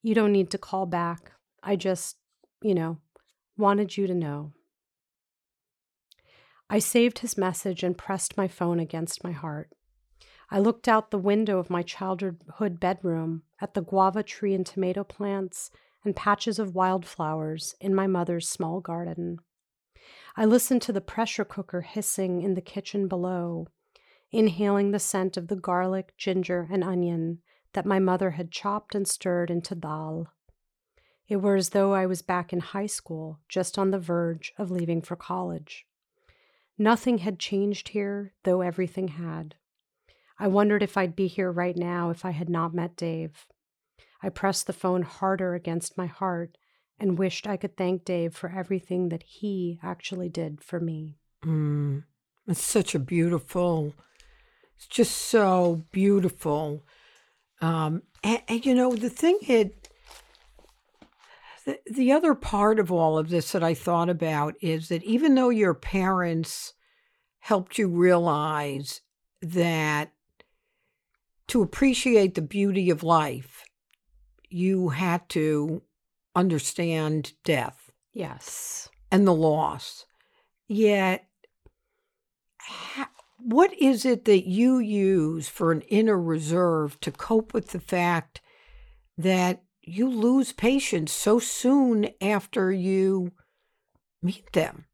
[0.00, 1.32] You don't need to call back.
[1.60, 2.18] I just,
[2.62, 2.98] you know,
[3.58, 4.52] wanted you to know.
[6.70, 9.72] I saved his message and pressed my phone against my heart.
[10.50, 15.04] I looked out the window of my childhood bedroom at the guava tree and tomato
[15.04, 15.70] plants
[16.04, 19.38] and patches of wildflowers in my mother's small garden.
[20.36, 23.66] I listened to the pressure cooker hissing in the kitchen below,
[24.30, 27.40] inhaling the scent of the garlic, ginger, and onion
[27.72, 30.32] that my mother had chopped and stirred into dal.
[31.28, 34.70] It were as though I was back in high school, just on the verge of
[34.70, 35.86] leaving for college.
[36.78, 39.56] Nothing had changed here, though everything had.
[40.38, 43.46] I wondered if I'd be here right now if I had not met Dave.
[44.22, 46.56] I pressed the phone harder against my heart
[46.98, 51.18] and wished I could thank Dave for everything that he actually did for me.
[51.44, 52.04] Mm,
[52.46, 53.94] it's such a beautiful,
[54.76, 56.84] it's just so beautiful.
[57.60, 59.77] Um, and, and you know, the thing it,
[61.68, 65.34] the, the other part of all of this that I thought about is that even
[65.34, 66.72] though your parents
[67.40, 69.02] helped you realize
[69.42, 70.12] that
[71.48, 73.64] to appreciate the beauty of life,
[74.48, 75.82] you had to
[76.34, 77.90] understand death.
[78.14, 78.88] Yes.
[79.12, 80.06] And the loss.
[80.68, 81.26] Yet,
[83.38, 88.40] what is it that you use for an inner reserve to cope with the fact
[89.18, 93.32] that you lose patients so soon after you
[94.22, 94.86] meet them?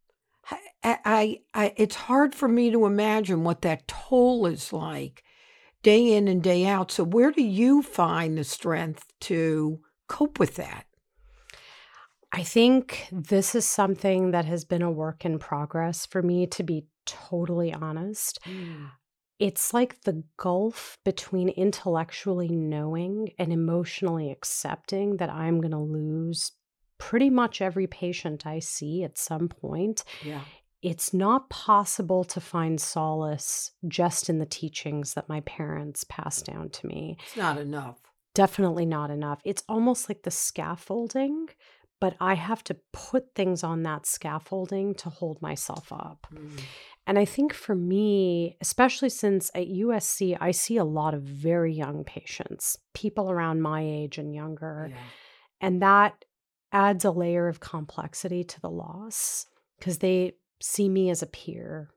[0.50, 5.22] I, I, I, it's hard for me to imagine what that toll is like
[5.82, 6.90] day in and day out.
[6.90, 10.86] So, where do you find the strength to cope with that?
[12.32, 16.64] I think this is something that has been a work in progress for me, to
[16.64, 18.40] be totally honest.
[18.44, 18.90] Mm.
[19.38, 26.52] It's like the gulf between intellectually knowing and emotionally accepting that I'm going to lose
[26.98, 30.04] pretty much every patient I see at some point.
[30.22, 30.42] Yeah.
[30.82, 36.68] It's not possible to find solace just in the teachings that my parents passed down
[36.70, 37.16] to me.
[37.24, 37.98] It's not enough.
[38.34, 39.40] Definitely not enough.
[39.44, 41.48] It's almost like the scaffolding
[42.00, 46.26] but I have to put things on that scaffolding to hold myself up.
[46.32, 46.60] Mm.
[47.06, 51.72] And I think for me, especially since at USC, I see a lot of very
[51.72, 54.88] young patients, people around my age and younger.
[54.90, 54.96] Yeah.
[55.60, 56.24] And that
[56.72, 59.46] adds a layer of complexity to the loss
[59.78, 61.90] because they see me as a peer.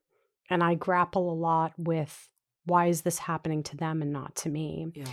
[0.49, 2.29] And I grapple a lot with
[2.65, 4.87] why is this happening to them and not to me?
[4.93, 5.05] Yeah.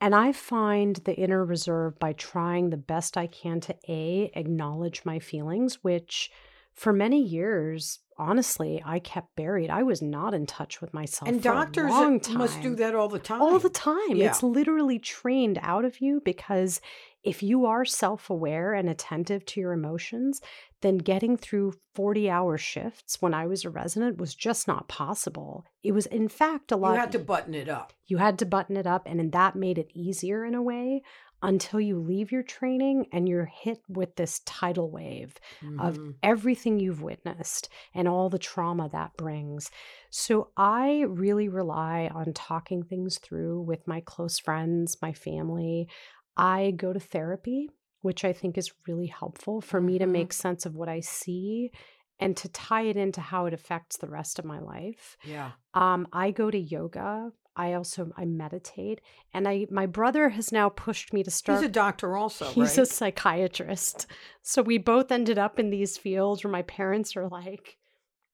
[0.00, 5.04] And I find the inner reserve by trying the best I can to A, acknowledge
[5.04, 6.30] my feelings, which
[6.72, 9.68] for many years, honestly, I kept buried.
[9.68, 11.28] I was not in touch with myself.
[11.28, 11.92] And doctors
[12.30, 13.42] must do that all the time.
[13.42, 14.16] All the time.
[14.16, 14.28] Yeah.
[14.28, 16.80] It's literally trained out of you because
[17.22, 20.40] if you are self aware and attentive to your emotions,
[20.80, 25.66] then getting through 40 hour shifts when I was a resident was just not possible.
[25.82, 26.94] It was, in fact, a lot.
[26.94, 27.92] You had to button it up.
[28.06, 31.02] You had to button it up, and that made it easier in a way
[31.42, 35.80] until you leave your training and you're hit with this tidal wave mm-hmm.
[35.80, 39.70] of everything you've witnessed and all the trauma that brings.
[40.10, 45.88] So I really rely on talking things through with my close friends, my family.
[46.36, 47.70] I go to therapy
[48.02, 50.12] which I think is really helpful for me to mm-hmm.
[50.12, 51.70] make sense of what I see
[52.18, 55.16] and to tie it into how it affects the rest of my life.
[55.24, 55.52] Yeah.
[55.74, 57.32] Um, I go to yoga.
[57.56, 59.00] I also I meditate,
[59.34, 61.58] and I my brother has now pushed me to start.
[61.58, 62.46] He's a doctor, also.
[62.46, 62.84] He's right?
[62.84, 64.06] a psychiatrist,
[64.40, 67.76] so we both ended up in these fields where my parents are like,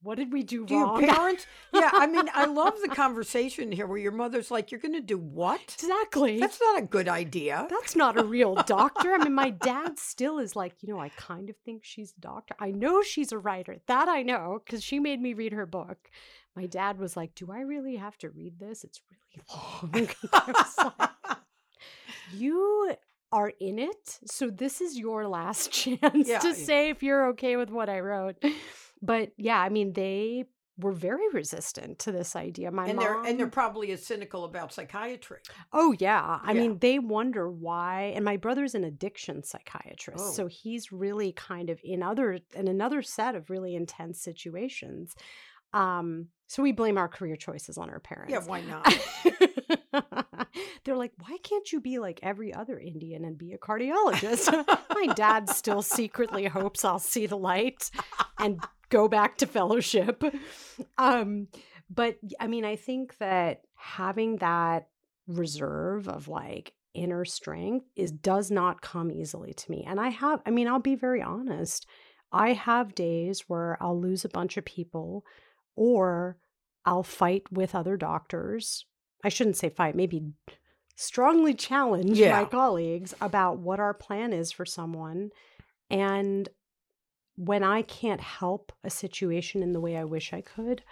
[0.06, 1.02] what did we do, do wrong?
[1.02, 1.46] Your parents?
[1.74, 5.00] yeah, I mean, I love the conversation here where your mother's like, "You're going to
[5.00, 6.38] do what?" Exactly.
[6.38, 7.66] That's not a good idea.
[7.68, 9.12] That's not a real doctor.
[9.12, 12.20] I mean, my dad still is like, you know, I kind of think she's a
[12.20, 12.54] doctor.
[12.60, 13.78] I know she's a writer.
[13.88, 15.98] That I know because she made me read her book.
[16.54, 18.84] My dad was like, "Do I really have to read this?
[18.84, 21.10] It's really long." like,
[22.32, 22.94] you
[23.32, 26.54] are in it, so this is your last chance yeah, to yeah.
[26.54, 28.36] say if you're okay with what I wrote.
[29.02, 30.46] But yeah, I mean, they
[30.78, 32.70] were very resistant to this idea.
[32.70, 35.38] My and mom, they're and they're probably as cynical about psychiatry.
[35.72, 36.40] Oh yeah.
[36.42, 36.60] I Yeah.
[36.60, 40.22] mean, they wonder why and my brother's an addiction psychiatrist.
[40.22, 40.32] Oh.
[40.32, 45.14] So he's really kind of in other in another set of really intense situations.
[45.72, 48.32] Um so we blame our career choices on our parents.
[48.32, 48.86] Yeah, why not?
[50.84, 54.52] They're like, why can't you be like every other Indian and be a cardiologist?
[54.90, 57.90] My dad still secretly hopes I'll see the light
[58.38, 60.22] and go back to fellowship.
[60.98, 61.48] Um,
[61.88, 64.88] but I mean, I think that having that
[65.26, 69.84] reserve of like inner strength is does not come easily to me.
[69.86, 71.86] And I have, I mean, I'll be very honest.
[72.32, 75.24] I have days where I'll lose a bunch of people
[75.76, 76.36] or
[76.84, 78.84] I'll fight with other doctors.
[79.24, 80.22] I shouldn't say fight, maybe
[80.96, 82.32] strongly challenge Yeah.
[82.40, 85.30] my colleagues about what our plan is for someone.
[85.90, 86.48] And
[87.36, 90.82] when I can't help a situation in the way I wish I could,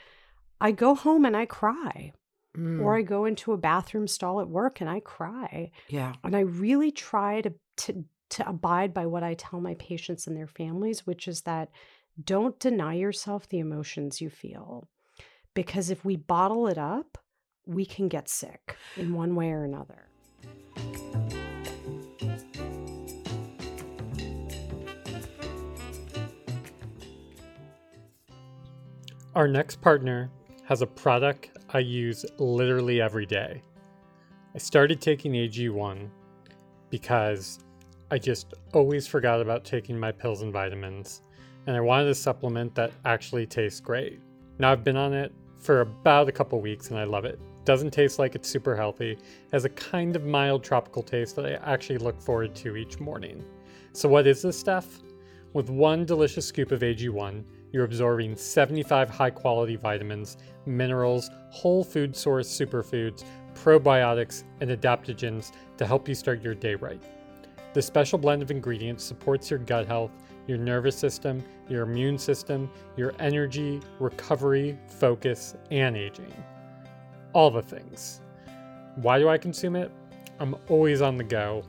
[0.61, 2.13] I go home and I cry.
[2.57, 5.73] Mm, Or I go into a bathroom stall at work and I cry.
[5.89, 6.13] yeah.
[6.23, 10.37] And I really try to, to to abide by what I tell my patients and
[10.37, 11.71] their families, which is that
[12.25, 14.89] don't deny yourself the emotions you feel.
[15.53, 17.19] Because if we bottle it up,
[17.67, 20.09] we can get sick in one way or another.
[29.35, 30.31] Our next partner
[30.63, 33.63] has a product I use literally every day.
[34.55, 36.09] I started taking AG1
[36.89, 37.59] because
[38.13, 41.23] I just always forgot about taking my pills and vitamins,
[41.67, 44.21] and I wanted a supplement that actually tastes great.
[44.61, 47.41] Now I've been on it for about a couple weeks and I love it.
[47.65, 49.19] Doesn't taste like it's super healthy,
[49.51, 53.45] has a kind of mild tropical taste that I actually look forward to each morning.
[53.95, 55.01] So, what is this stuff?
[55.55, 57.43] With one delicious scoop of AG1,
[57.75, 63.25] you're absorbing 75 high quality vitamins, minerals, whole food source superfoods,
[63.57, 67.03] probiotics, and adaptogens to help you start your day right.
[67.73, 70.13] This special blend of ingredients supports your gut health,
[70.47, 76.33] your nervous system, your immune system, your energy, recovery, focus, and aging.
[77.33, 78.21] All the things.
[78.95, 79.91] Why do I consume it?
[80.39, 81.65] I'm always on the go,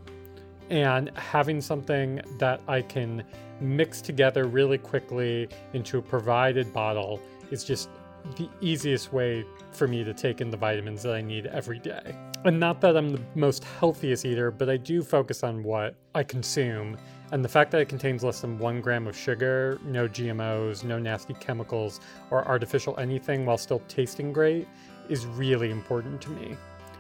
[0.70, 3.24] and having something that I can
[3.60, 7.90] mix together really quickly into a provided bottle is just
[8.38, 12.16] the easiest way for me to take in the vitamins that I need every day.
[12.44, 16.24] And not that I'm the most healthiest eater, but I do focus on what I
[16.24, 16.98] consume.
[17.32, 21.00] And the fact that it contains less than one gram of sugar, no GMOs, no
[21.00, 22.00] nasty chemicals,
[22.32, 24.68] or artificial anything while still tasting great
[25.10, 26.56] is really important to me.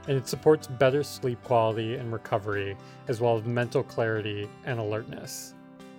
[0.07, 2.77] And it supports better sleep quality and recovery,
[3.07, 5.53] as well as mental clarity and alertness.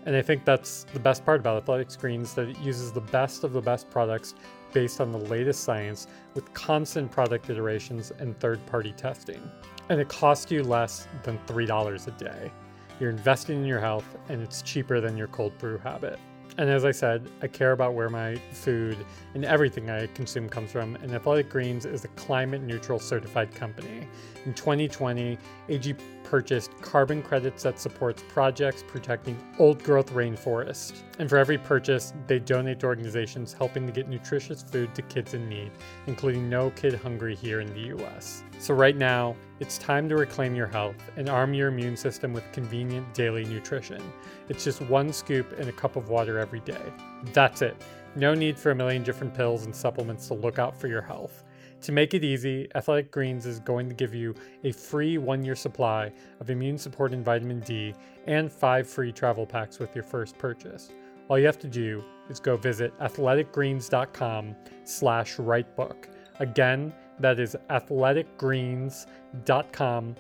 [0.07, 3.43] And I think that's the best part about Athletic Greens that it uses the best
[3.43, 4.35] of the best products
[4.73, 9.43] based on the latest science with constant product iterations and third party testing.
[9.89, 12.53] And it costs you less than $3 a day.
[13.01, 16.21] You're investing in your health and it's cheaper than your cold brew habit.
[16.59, 18.97] And as I said, I care about where my food
[19.35, 24.09] and everything I consume comes from, and Athletic Greens is a climate neutral certified company.
[24.47, 25.39] In 2020,
[25.69, 25.95] AG
[26.27, 31.03] purchased carbon credits that supports projects protecting old growth rainforest.
[31.19, 35.35] And for every purchase, they donate to organizations helping to get nutritious food to kids
[35.35, 35.71] in need,
[36.07, 38.43] including No Kid Hungry here in the US.
[38.59, 42.51] So right now, it's time to reclaim your health and arm your immune system with
[42.53, 44.03] convenient daily nutrition.
[44.49, 46.93] It's just one scoop in a cup of water every day.
[47.33, 47.77] That's it.
[48.17, 51.45] No need for a million different pills and supplements to look out for your health.
[51.87, 54.35] To make it easy, Athletic Greens is going to give you
[54.65, 56.11] a free one year supply
[56.41, 57.95] of immune supporting vitamin D
[58.27, 60.91] and five free travel packs with your first purchase.
[61.29, 66.09] All you have to do is go visit athleticgreens.com slash rightbook.
[66.41, 70.17] Again, that is athleticgreens.com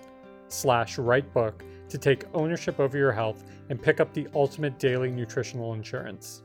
[0.46, 1.54] slash rightbook
[1.88, 6.42] to take ownership over your health and pick up the ultimate daily nutritional insurance.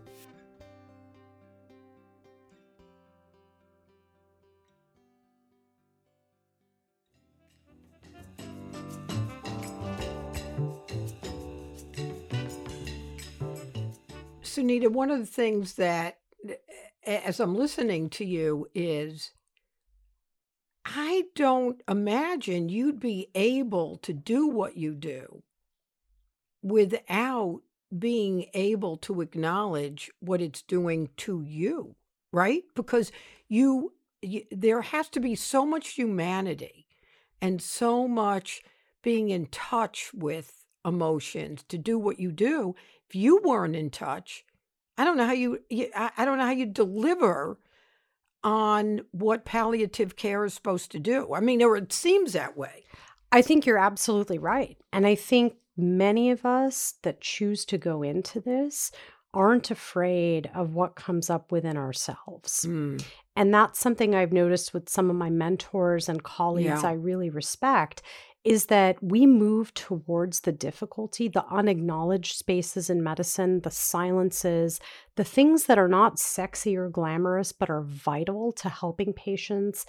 [14.51, 16.19] Sunita, one of the things that,
[17.05, 19.31] as I'm listening to you, is
[20.85, 25.43] I don't imagine you'd be able to do what you do
[26.61, 27.61] without
[27.97, 31.95] being able to acknowledge what it's doing to you,
[32.33, 32.63] right?
[32.75, 33.11] Because
[33.47, 36.87] you, you there has to be so much humanity
[37.41, 38.63] and so much
[39.01, 42.75] being in touch with emotions to do what you do
[43.07, 44.43] if you weren't in touch
[44.97, 47.57] i don't know how you you- i, I don't know how you deliver
[48.43, 51.33] on what palliative care is supposed to do.
[51.33, 52.83] I mean, or it seems that way.
[53.31, 54.77] I think you're absolutely right.
[54.91, 58.91] And I think many of us that choose to go into this
[59.33, 62.65] aren't afraid of what comes up within ourselves.
[62.67, 63.01] Mm.
[63.35, 66.89] And that's something I've noticed with some of my mentors and colleagues Yeah.
[66.89, 68.01] I really respect
[68.43, 74.79] is that we move towards the difficulty, the unacknowledged spaces in medicine, the silences,
[75.15, 79.85] the things that are not sexy or glamorous, but are vital to helping patients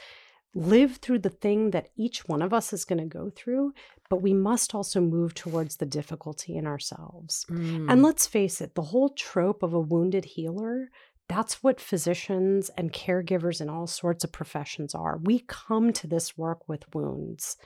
[0.54, 3.72] live through the thing that each one of us is going to go through.
[4.10, 7.46] But we must also move towards the difficulty in ourselves.
[7.48, 7.90] Mm.
[7.90, 10.90] And let's face it, the whole trope of a wounded healer,
[11.28, 15.18] that's what physicians and caregivers in all sorts of professions are.
[15.22, 17.56] We come to this work with wounds.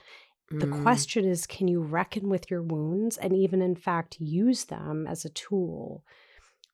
[0.49, 0.83] The Mm.
[0.83, 5.25] question is can you reckon with your wounds and even, in fact, use them as
[5.25, 6.03] a tool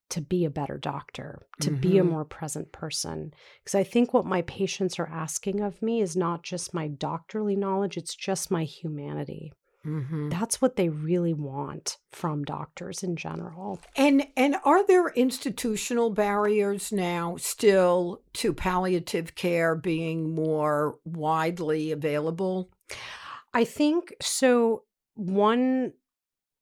[0.09, 2.07] to be a better doctor, to be a Mhm.
[2.09, 3.33] more present person?
[3.63, 7.55] Because I think what my patients are asking of me is not just my doctorly
[7.55, 9.51] knowledge, it's just my humanity.
[9.85, 10.29] Mhm.
[10.29, 13.79] That's what they really want from doctors in general.
[13.95, 22.69] And and are there institutional barriers now still to palliative care being more widely available?
[23.53, 24.83] I think so.
[25.15, 25.93] One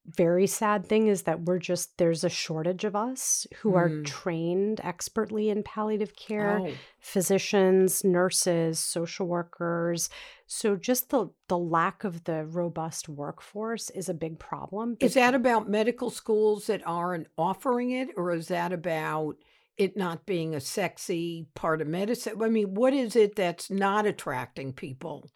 [0.07, 4.03] very sad thing is that we're just, there's a shortage of us who are Mm.
[4.05, 10.09] trained expertly in palliative care Oh, physicians, nurses, social workers.
[10.47, 14.97] So just the, the lack of the robust workforce is a big problem.
[14.99, 19.35] is that about medical schools that aren't offering it, or is that about
[19.81, 22.41] it not being a sexy part of medicine?
[22.41, 25.29] I mean, what is it that's not attracting people?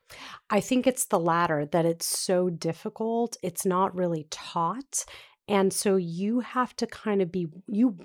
[0.49, 3.37] I think it's the latter that it's so difficult.
[3.41, 5.05] It's not really taught.
[5.47, 7.97] And so you have to kind of be, you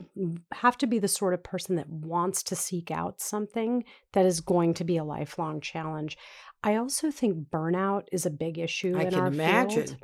[0.52, 4.40] have to be the sort of person that wants to seek out something that is
[4.40, 6.18] going to be a lifelong challenge.
[6.62, 9.86] I also think burnout is a big issue I in can our imagine.
[9.86, 9.96] field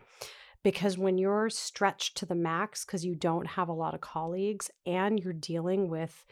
[0.67, 4.69] because when you're stretched to the max because you don't have a lot of colleagues
[4.85, 6.27] and you're dealing with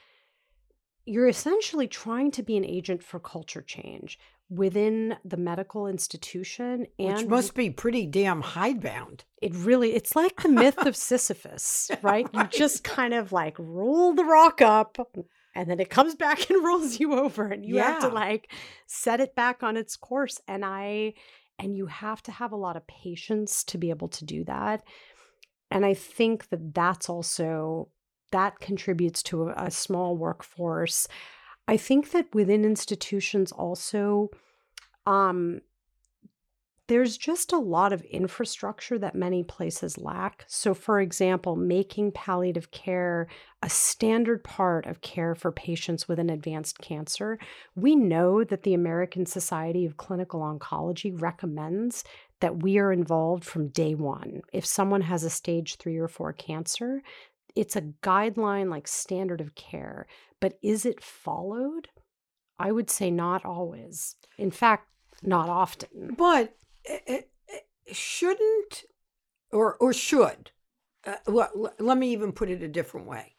[1.06, 4.18] you're essentially trying to be an agent for culture change
[4.50, 9.22] within the medical institution and Which must be pretty damn hidebound.
[9.40, 12.26] it really it's like the myth of sisyphus right?
[12.34, 14.98] You just kind of like roll the rock up
[15.54, 18.50] and then it comes back and rolls you over and you have to like
[18.88, 20.40] set it back on its course.
[20.48, 21.14] And i
[21.58, 24.82] and you have to have a lot of patience to be able to do that
[25.70, 27.88] and i think that that's also
[28.34, 31.06] that contributes to a, a small workforce.
[31.68, 34.30] I think that within institutions also
[35.06, 35.60] um
[36.86, 40.44] there's just a lot of infrastructure that many places lack.
[40.48, 43.26] So, for example, making palliative care
[43.62, 47.38] a standard part of care for patients with an advanced cancer.
[47.74, 52.04] We know that the American Society of Clinical Oncology recommends
[52.40, 54.42] that we are involved from day one.
[54.52, 57.02] If someone has a stage three or four cancer,
[57.56, 60.06] it's a guideline like standard of care.
[60.40, 61.88] But is it followed?
[62.58, 64.16] I would say not always.
[64.36, 64.88] In fact,
[65.22, 66.14] not often.
[66.18, 66.54] But
[66.86, 67.58] Eh, eh, eh,
[67.92, 68.84] shouldn't
[69.50, 70.50] or or should
[71.06, 73.34] uh, well, let me even put it a different way.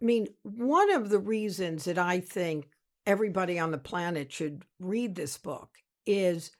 [0.00, 2.68] I mean, one of the reasons that I think
[3.06, 5.70] everybody on the planet should read this book
[6.06, 6.50] is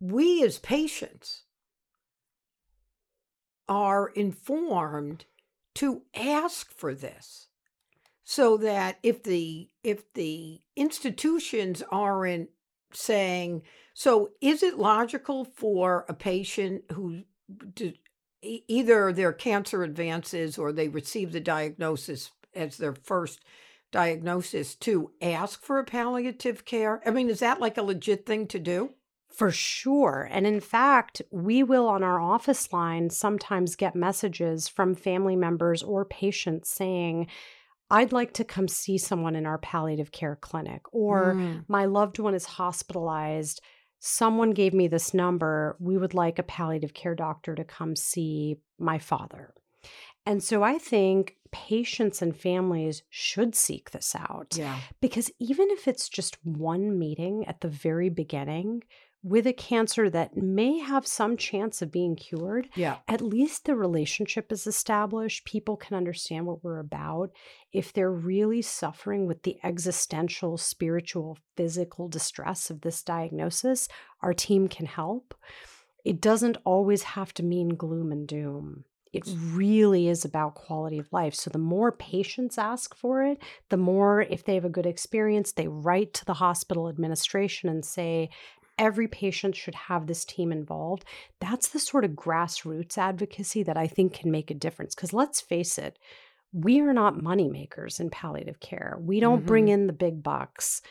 [0.00, 1.44] we as patients
[3.68, 5.26] are informed
[5.76, 7.48] to ask for this
[8.24, 12.50] so that if the if the institutions aren't
[12.96, 13.62] saying
[13.94, 17.22] so is it logical for a patient who
[18.42, 23.40] either their cancer advances or they receive the diagnosis as their first
[23.92, 28.46] diagnosis to ask for a palliative care i mean is that like a legit thing
[28.46, 28.90] to do
[29.34, 30.28] For sure.
[30.30, 35.82] And in fact, we will on our office line sometimes get messages from family members
[35.82, 37.26] or patients saying,
[37.90, 41.64] I'd like to come see someone in our palliative care clinic, or Mm.
[41.68, 43.60] my loved one is hospitalized.
[43.98, 45.76] Someone gave me this number.
[45.80, 49.54] We would like a palliative care doctor to come see my father.
[50.26, 54.56] And so I think patients and families should seek this out.
[54.58, 58.82] yeah Because even if it's just one meeting at the very beginning
[59.26, 63.74] with a cancer that may have some chance of being cured, yeah at least the
[63.74, 65.46] relationship is established.
[65.46, 67.30] People can understand what we're about.
[67.72, 73.88] If they're really suffering with the existential, spiritual, physical distress of this diagnosis,
[74.20, 75.34] our team can help.
[76.04, 78.84] It doesn't always have to mean gloom and doom.
[79.14, 79.22] it
[79.52, 81.34] really is about quality of life.
[81.34, 85.52] So the more patients ask for it, the more, if they have a good experience,
[85.52, 88.28] they write to the hospital administration and say,
[88.78, 91.04] every patient should have this team involved.
[91.40, 94.94] That's the sort of grassroots advocacy that I think can make a difference.
[94.94, 95.98] Because let's face it,
[96.52, 98.96] we are not money makers in palliative care.
[99.00, 99.46] We don't mm-hmm.
[99.46, 100.82] bring in the big bucks,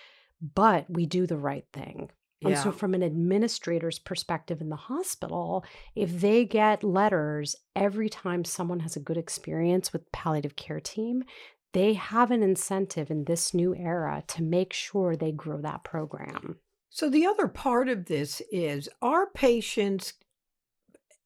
[0.55, 2.09] but we do the right thing.
[2.41, 2.49] Yeah.
[2.49, 5.63] And so, from an administrator's perspective in the hospital,
[5.95, 11.23] if they get letters every time someone has a good experience with palliative care team,
[11.71, 16.57] they have an incentive in this new era to make sure they grow that program.
[16.96, 20.14] So, the other part of this is our patients,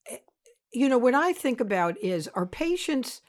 [0.09, 0.19] eh,
[0.71, 3.19] you know, what I think about is our patients,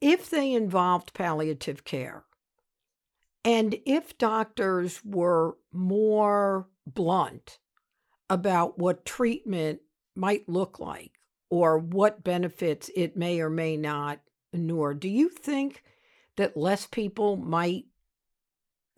[0.00, 2.24] if they involved palliative care,
[3.44, 7.60] and if doctors were more blunt
[8.28, 9.78] about what treatment
[10.16, 11.12] might look like
[11.50, 14.18] or what benefits it may or may not
[14.52, 15.84] inure, do you think
[16.36, 17.84] that less people might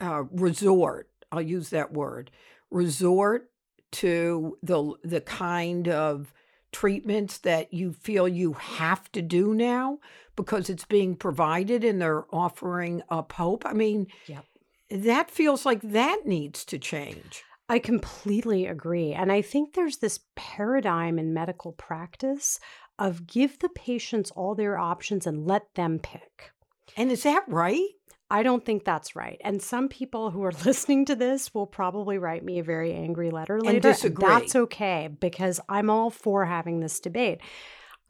[0.01, 2.31] uh, resort, I'll use that word,
[2.71, 3.51] resort
[3.91, 6.33] to the the kind of
[6.73, 9.99] treatments that you feel you have to do now
[10.37, 13.65] because it's being provided and they're offering up hope.
[13.65, 14.45] I mean, yep.
[14.91, 17.43] that feels like that needs to change.
[17.71, 19.13] I completely agree.
[19.13, 22.61] And I think there's this paradigm in medical practice
[22.99, 26.53] of give the patients all their options and let them pick.
[26.97, 27.89] And is that right?
[28.31, 29.41] I don't think that's right.
[29.43, 33.31] And some people who are listening to this will probably write me a very angry
[33.31, 33.75] letter later.
[33.75, 34.29] And disagree.
[34.29, 37.41] That's okay because I'm all for having this debate.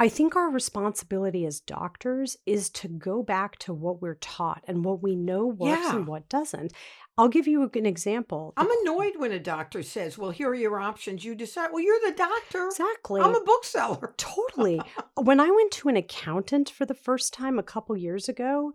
[0.00, 4.84] I think our responsibility as doctors is to go back to what we're taught and
[4.84, 5.96] what we know works yeah.
[5.96, 6.72] and what doesn't.
[7.16, 8.54] I'll give you an example.
[8.56, 11.24] I'm annoyed when a doctor says, Well, here are your options.
[11.24, 11.70] You decide.
[11.72, 12.66] Well, you're the doctor.
[12.66, 13.20] Exactly.
[13.20, 14.14] I'm a bookseller.
[14.16, 14.80] Totally.
[15.16, 18.72] when I went to an accountant for the first time a couple years ago,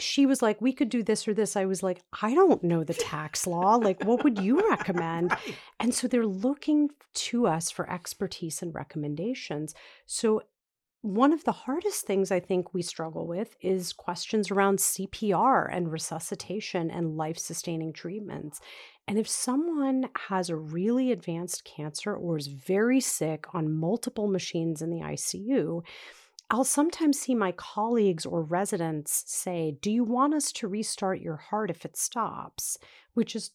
[0.00, 1.56] she was like, we could do this or this.
[1.56, 3.76] I was like, I don't know the tax law.
[3.76, 5.30] Like, what would you recommend?
[5.30, 5.56] Right.
[5.78, 9.74] And so they're looking to us for expertise and recommendations.
[10.06, 10.42] So,
[11.02, 15.90] one of the hardest things I think we struggle with is questions around CPR and
[15.90, 18.60] resuscitation and life sustaining treatments.
[19.08, 24.82] And if someone has a really advanced cancer or is very sick on multiple machines
[24.82, 25.82] in the ICU,
[26.50, 31.36] I'll sometimes see my colleagues or residents say, Do you want us to restart your
[31.36, 32.76] heart if it stops?
[33.14, 33.52] Which is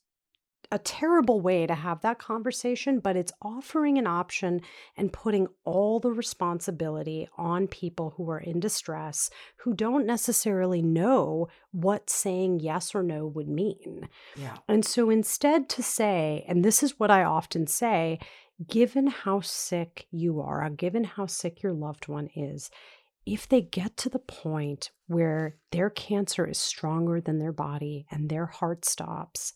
[0.72, 4.62] a terrible way to have that conversation, but it's offering an option
[4.98, 11.48] and putting all the responsibility on people who are in distress who don't necessarily know
[11.72, 14.08] what saying yes or no would mean.
[14.36, 14.58] Yeah.
[14.68, 18.20] And so instead to say, and this is what I often say,
[18.68, 22.70] given how sick you are, uh, given how sick your loved one is,
[23.26, 28.30] if they get to the point where their cancer is stronger than their body and
[28.30, 29.54] their heart stops,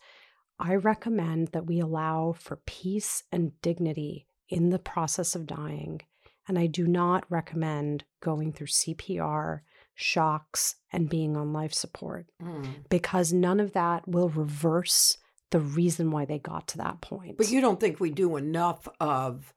[0.59, 6.01] I recommend that we allow for peace and dignity in the process of dying.
[6.47, 9.59] And I do not recommend going through CPR,
[9.93, 12.67] shocks, and being on life support mm.
[12.89, 15.17] because none of that will reverse
[15.51, 17.37] the reason why they got to that point.
[17.37, 19.53] But you don't think we do enough of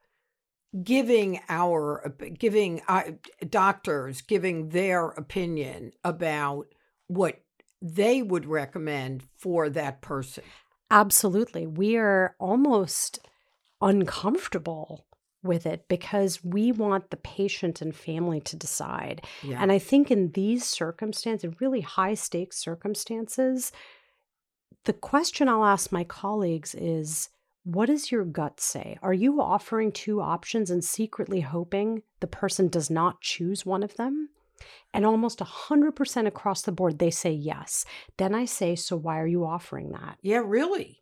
[0.82, 3.02] giving our giving uh,
[3.48, 6.66] doctors giving their opinion about
[7.08, 7.42] what
[7.82, 10.44] they would recommend for that person.
[10.90, 11.66] Absolutely.
[11.66, 13.18] We are almost
[13.80, 15.04] uncomfortable
[15.42, 19.24] with it because we want the patient and family to decide.
[19.42, 19.58] Yeah.
[19.60, 23.72] And I think in these circumstances, really high stakes circumstances,
[24.84, 27.28] the question I'll ask my colleagues is
[27.64, 28.98] what does your gut say?
[29.02, 33.96] Are you offering two options and secretly hoping the person does not choose one of
[33.96, 34.30] them?
[34.92, 37.84] And almost 100% across the board, they say yes.
[38.16, 40.18] Then I say, So why are you offering that?
[40.22, 41.01] Yeah, really.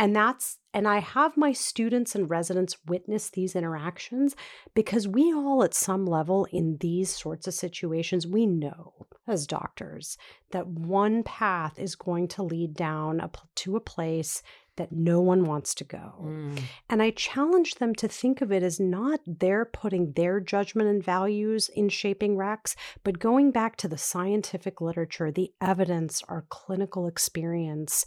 [0.00, 4.34] And that's, and I have my students and residents witness these interactions
[4.74, 8.94] because we all, at some level, in these sorts of situations, we know
[9.28, 10.16] as doctors
[10.52, 14.42] that one path is going to lead down a, to a place
[14.76, 16.14] that no one wants to go.
[16.22, 16.58] Mm.
[16.88, 21.04] And I challenge them to think of it as not their putting their judgment and
[21.04, 22.74] values in shaping Rex,
[23.04, 28.06] but going back to the scientific literature, the evidence, our clinical experience,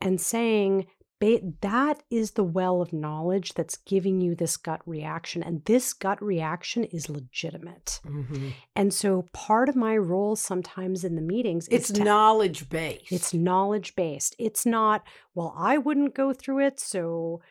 [0.00, 0.86] and saying,
[1.20, 5.42] that is the well of knowledge that's giving you this gut reaction.
[5.42, 8.00] And this gut reaction is legitimate.
[8.06, 8.48] Mm-hmm.
[8.74, 13.12] And so part of my role sometimes in the meetings is it's knowledge based.
[13.12, 14.34] It's knowledge based.
[14.38, 15.02] It's not,
[15.34, 17.42] well, I wouldn't go through it, so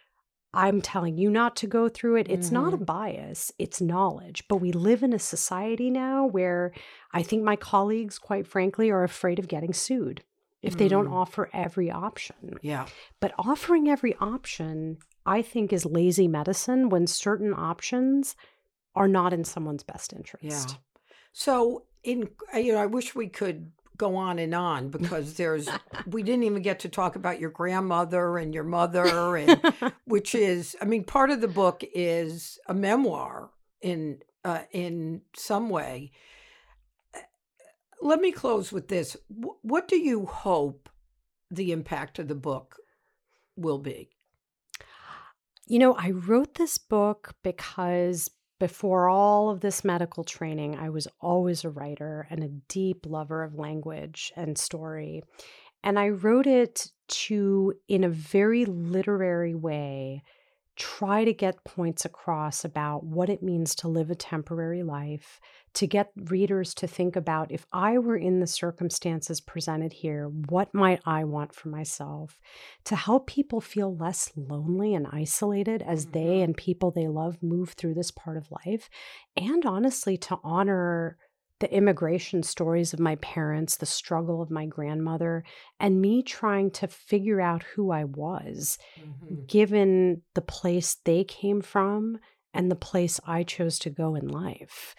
[0.52, 2.28] I'm telling you not to go through it.
[2.28, 2.86] It's not a Mhm.
[2.88, 4.48] bias, it's knowledge.
[4.48, 6.74] But we live in a society now where
[7.14, 10.24] I think my colleagues, quite frankly, are afraid of getting sued
[10.62, 11.14] if they don't Mm.
[11.14, 12.58] offer every option.
[12.62, 12.88] Yeah.
[13.20, 18.36] But offering every option, I think, is lazy medicine when certain options
[18.96, 20.70] are not in someone's best interest.
[20.72, 20.76] Yeah.
[21.32, 25.68] So in you know, I wish we could go on and on because there's
[26.08, 29.62] we didn't even get to talk about your grandmother and your mother and
[30.06, 33.50] which is I mean part of the book is a memoir
[33.82, 36.12] in uh, in some way.
[38.02, 39.18] Let me close with this.
[39.28, 40.90] What do you hope
[41.52, 42.78] the impact of the book
[43.56, 44.10] will be?
[45.68, 48.30] You know, I wrote this book because
[48.60, 53.44] before all of this medical training, I was always a writer and a deep lover
[53.44, 55.24] of language and story.
[55.84, 60.24] And I wrote it to, in a very literary way,
[60.80, 65.40] try to get points across about what it means to live a temporary life,
[65.74, 70.74] to get readers to think about if I were in the circumstances presented here, what
[70.74, 72.40] might I want for myself?
[72.86, 76.44] To help people feel less lonely and isolated as they Mhm.
[76.46, 78.90] and people they love move through this part of life.
[79.36, 81.18] And honestly, to honor
[81.60, 85.44] the immigration stories of my parents, the struggle of my grandmother,
[85.80, 88.78] and me trying to figure out who I was
[89.48, 92.18] given the place they came from
[92.54, 94.96] and the place I chose to go in life.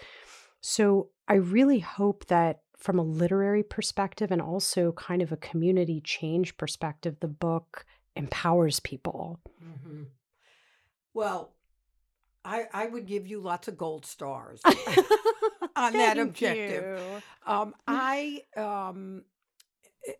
[0.61, 6.01] So I really hope that from a literary perspective and also kind of a community
[6.01, 7.85] change perspective, the book
[8.17, 9.41] empowers people.
[9.63, 10.07] Mhm.
[11.13, 11.55] Well,
[12.45, 14.61] I I would give you lots of gold stars
[15.77, 16.99] on that objective.
[16.99, 17.23] you.
[17.47, 19.25] Um, I, um,
[20.07, 20.13] eh,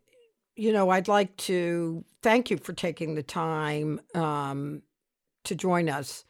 [0.57, 4.83] you know, I'd like to thank you for taking the time um,
[5.45, 6.25] to join us.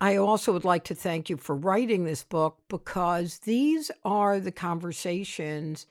[0.00, 4.52] I also would like to thank you for writing this book because these are the
[4.52, 5.86] conversations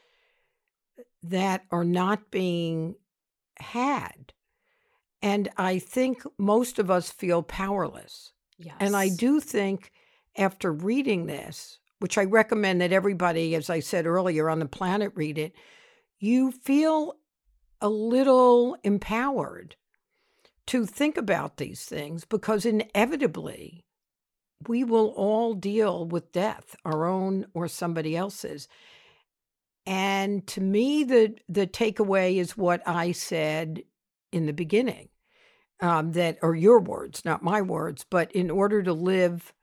[1.22, 2.96] that are not being
[3.60, 4.34] had.
[5.22, 8.32] And I think most of us feel powerless.
[8.60, 8.76] Yes.
[8.80, 9.92] And I do think
[10.38, 15.12] after reading this, which I recommend that everybody, as I said earlier, on the planet
[15.16, 15.54] read it,
[16.20, 17.16] you feel
[17.82, 19.76] a little empowered
[20.68, 23.86] to think about these things because inevitably
[24.68, 28.68] we will all deal with death, our own or somebody else's.
[29.86, 33.84] And to me, the the takeaway is what I said
[34.32, 35.10] in the beginning
[35.82, 38.06] um, that are your words, not my words.
[38.10, 39.54] But in order to live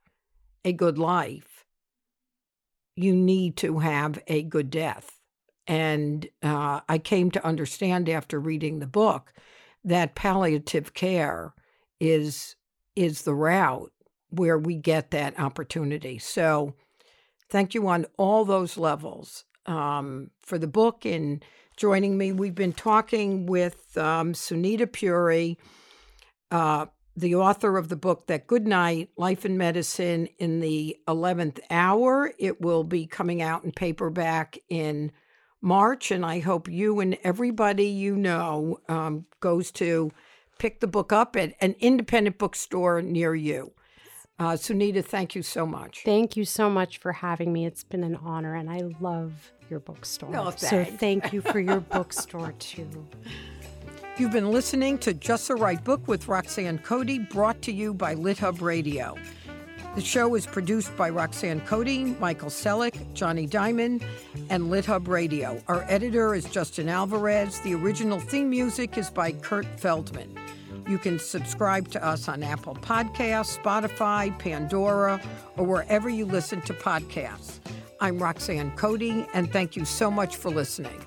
[0.64, 1.64] a good life,
[2.96, 5.20] you need to have a good death.
[5.66, 9.32] And uh, I came to understand after reading the book
[9.84, 11.54] that palliative care
[12.00, 12.56] is
[12.94, 13.92] is the route
[14.30, 16.18] where we get that opportunity.
[16.18, 16.74] So,
[17.50, 21.44] thank you on all those levels um, for the book and
[21.76, 22.32] joining me.
[22.32, 25.58] We've been talking with um, Sunita Puri
[26.50, 26.86] uh,
[27.16, 32.32] the author of the book that good night life and medicine in the 11th hour
[32.38, 35.10] it will be coming out in paperback in
[35.62, 40.10] march and i hope you and everybody you know um, goes to
[40.58, 43.72] pick the book up at an independent bookstore near you
[44.38, 47.64] uh, sunita thank you so much Thank you so much for having me.
[47.64, 49.32] It's been an honor, and I love
[49.70, 50.36] your bookstore.
[50.36, 53.06] Oh, so thank you for your bookstore too.
[54.18, 58.14] You've been listening to Just the Right Book with Roxanne Coady, brought to you by
[58.14, 59.14] LitHub Radio.
[59.94, 64.02] The show is produced by Roxanne Coady, Michael Selleck, Jonny Diamond,
[64.48, 65.62] and LitHub Radio.
[65.68, 67.60] Our editor is Justin Alvarez.
[67.60, 70.34] The original theme music is by Kurt Feldman.
[70.88, 75.20] You can subscribe to us on Apple Podcasts, Spotify, Pandora,
[75.58, 77.58] or wherever you listen to podcasts.
[78.00, 81.04] I'm Roxanne Coady, and thank you so much for listening.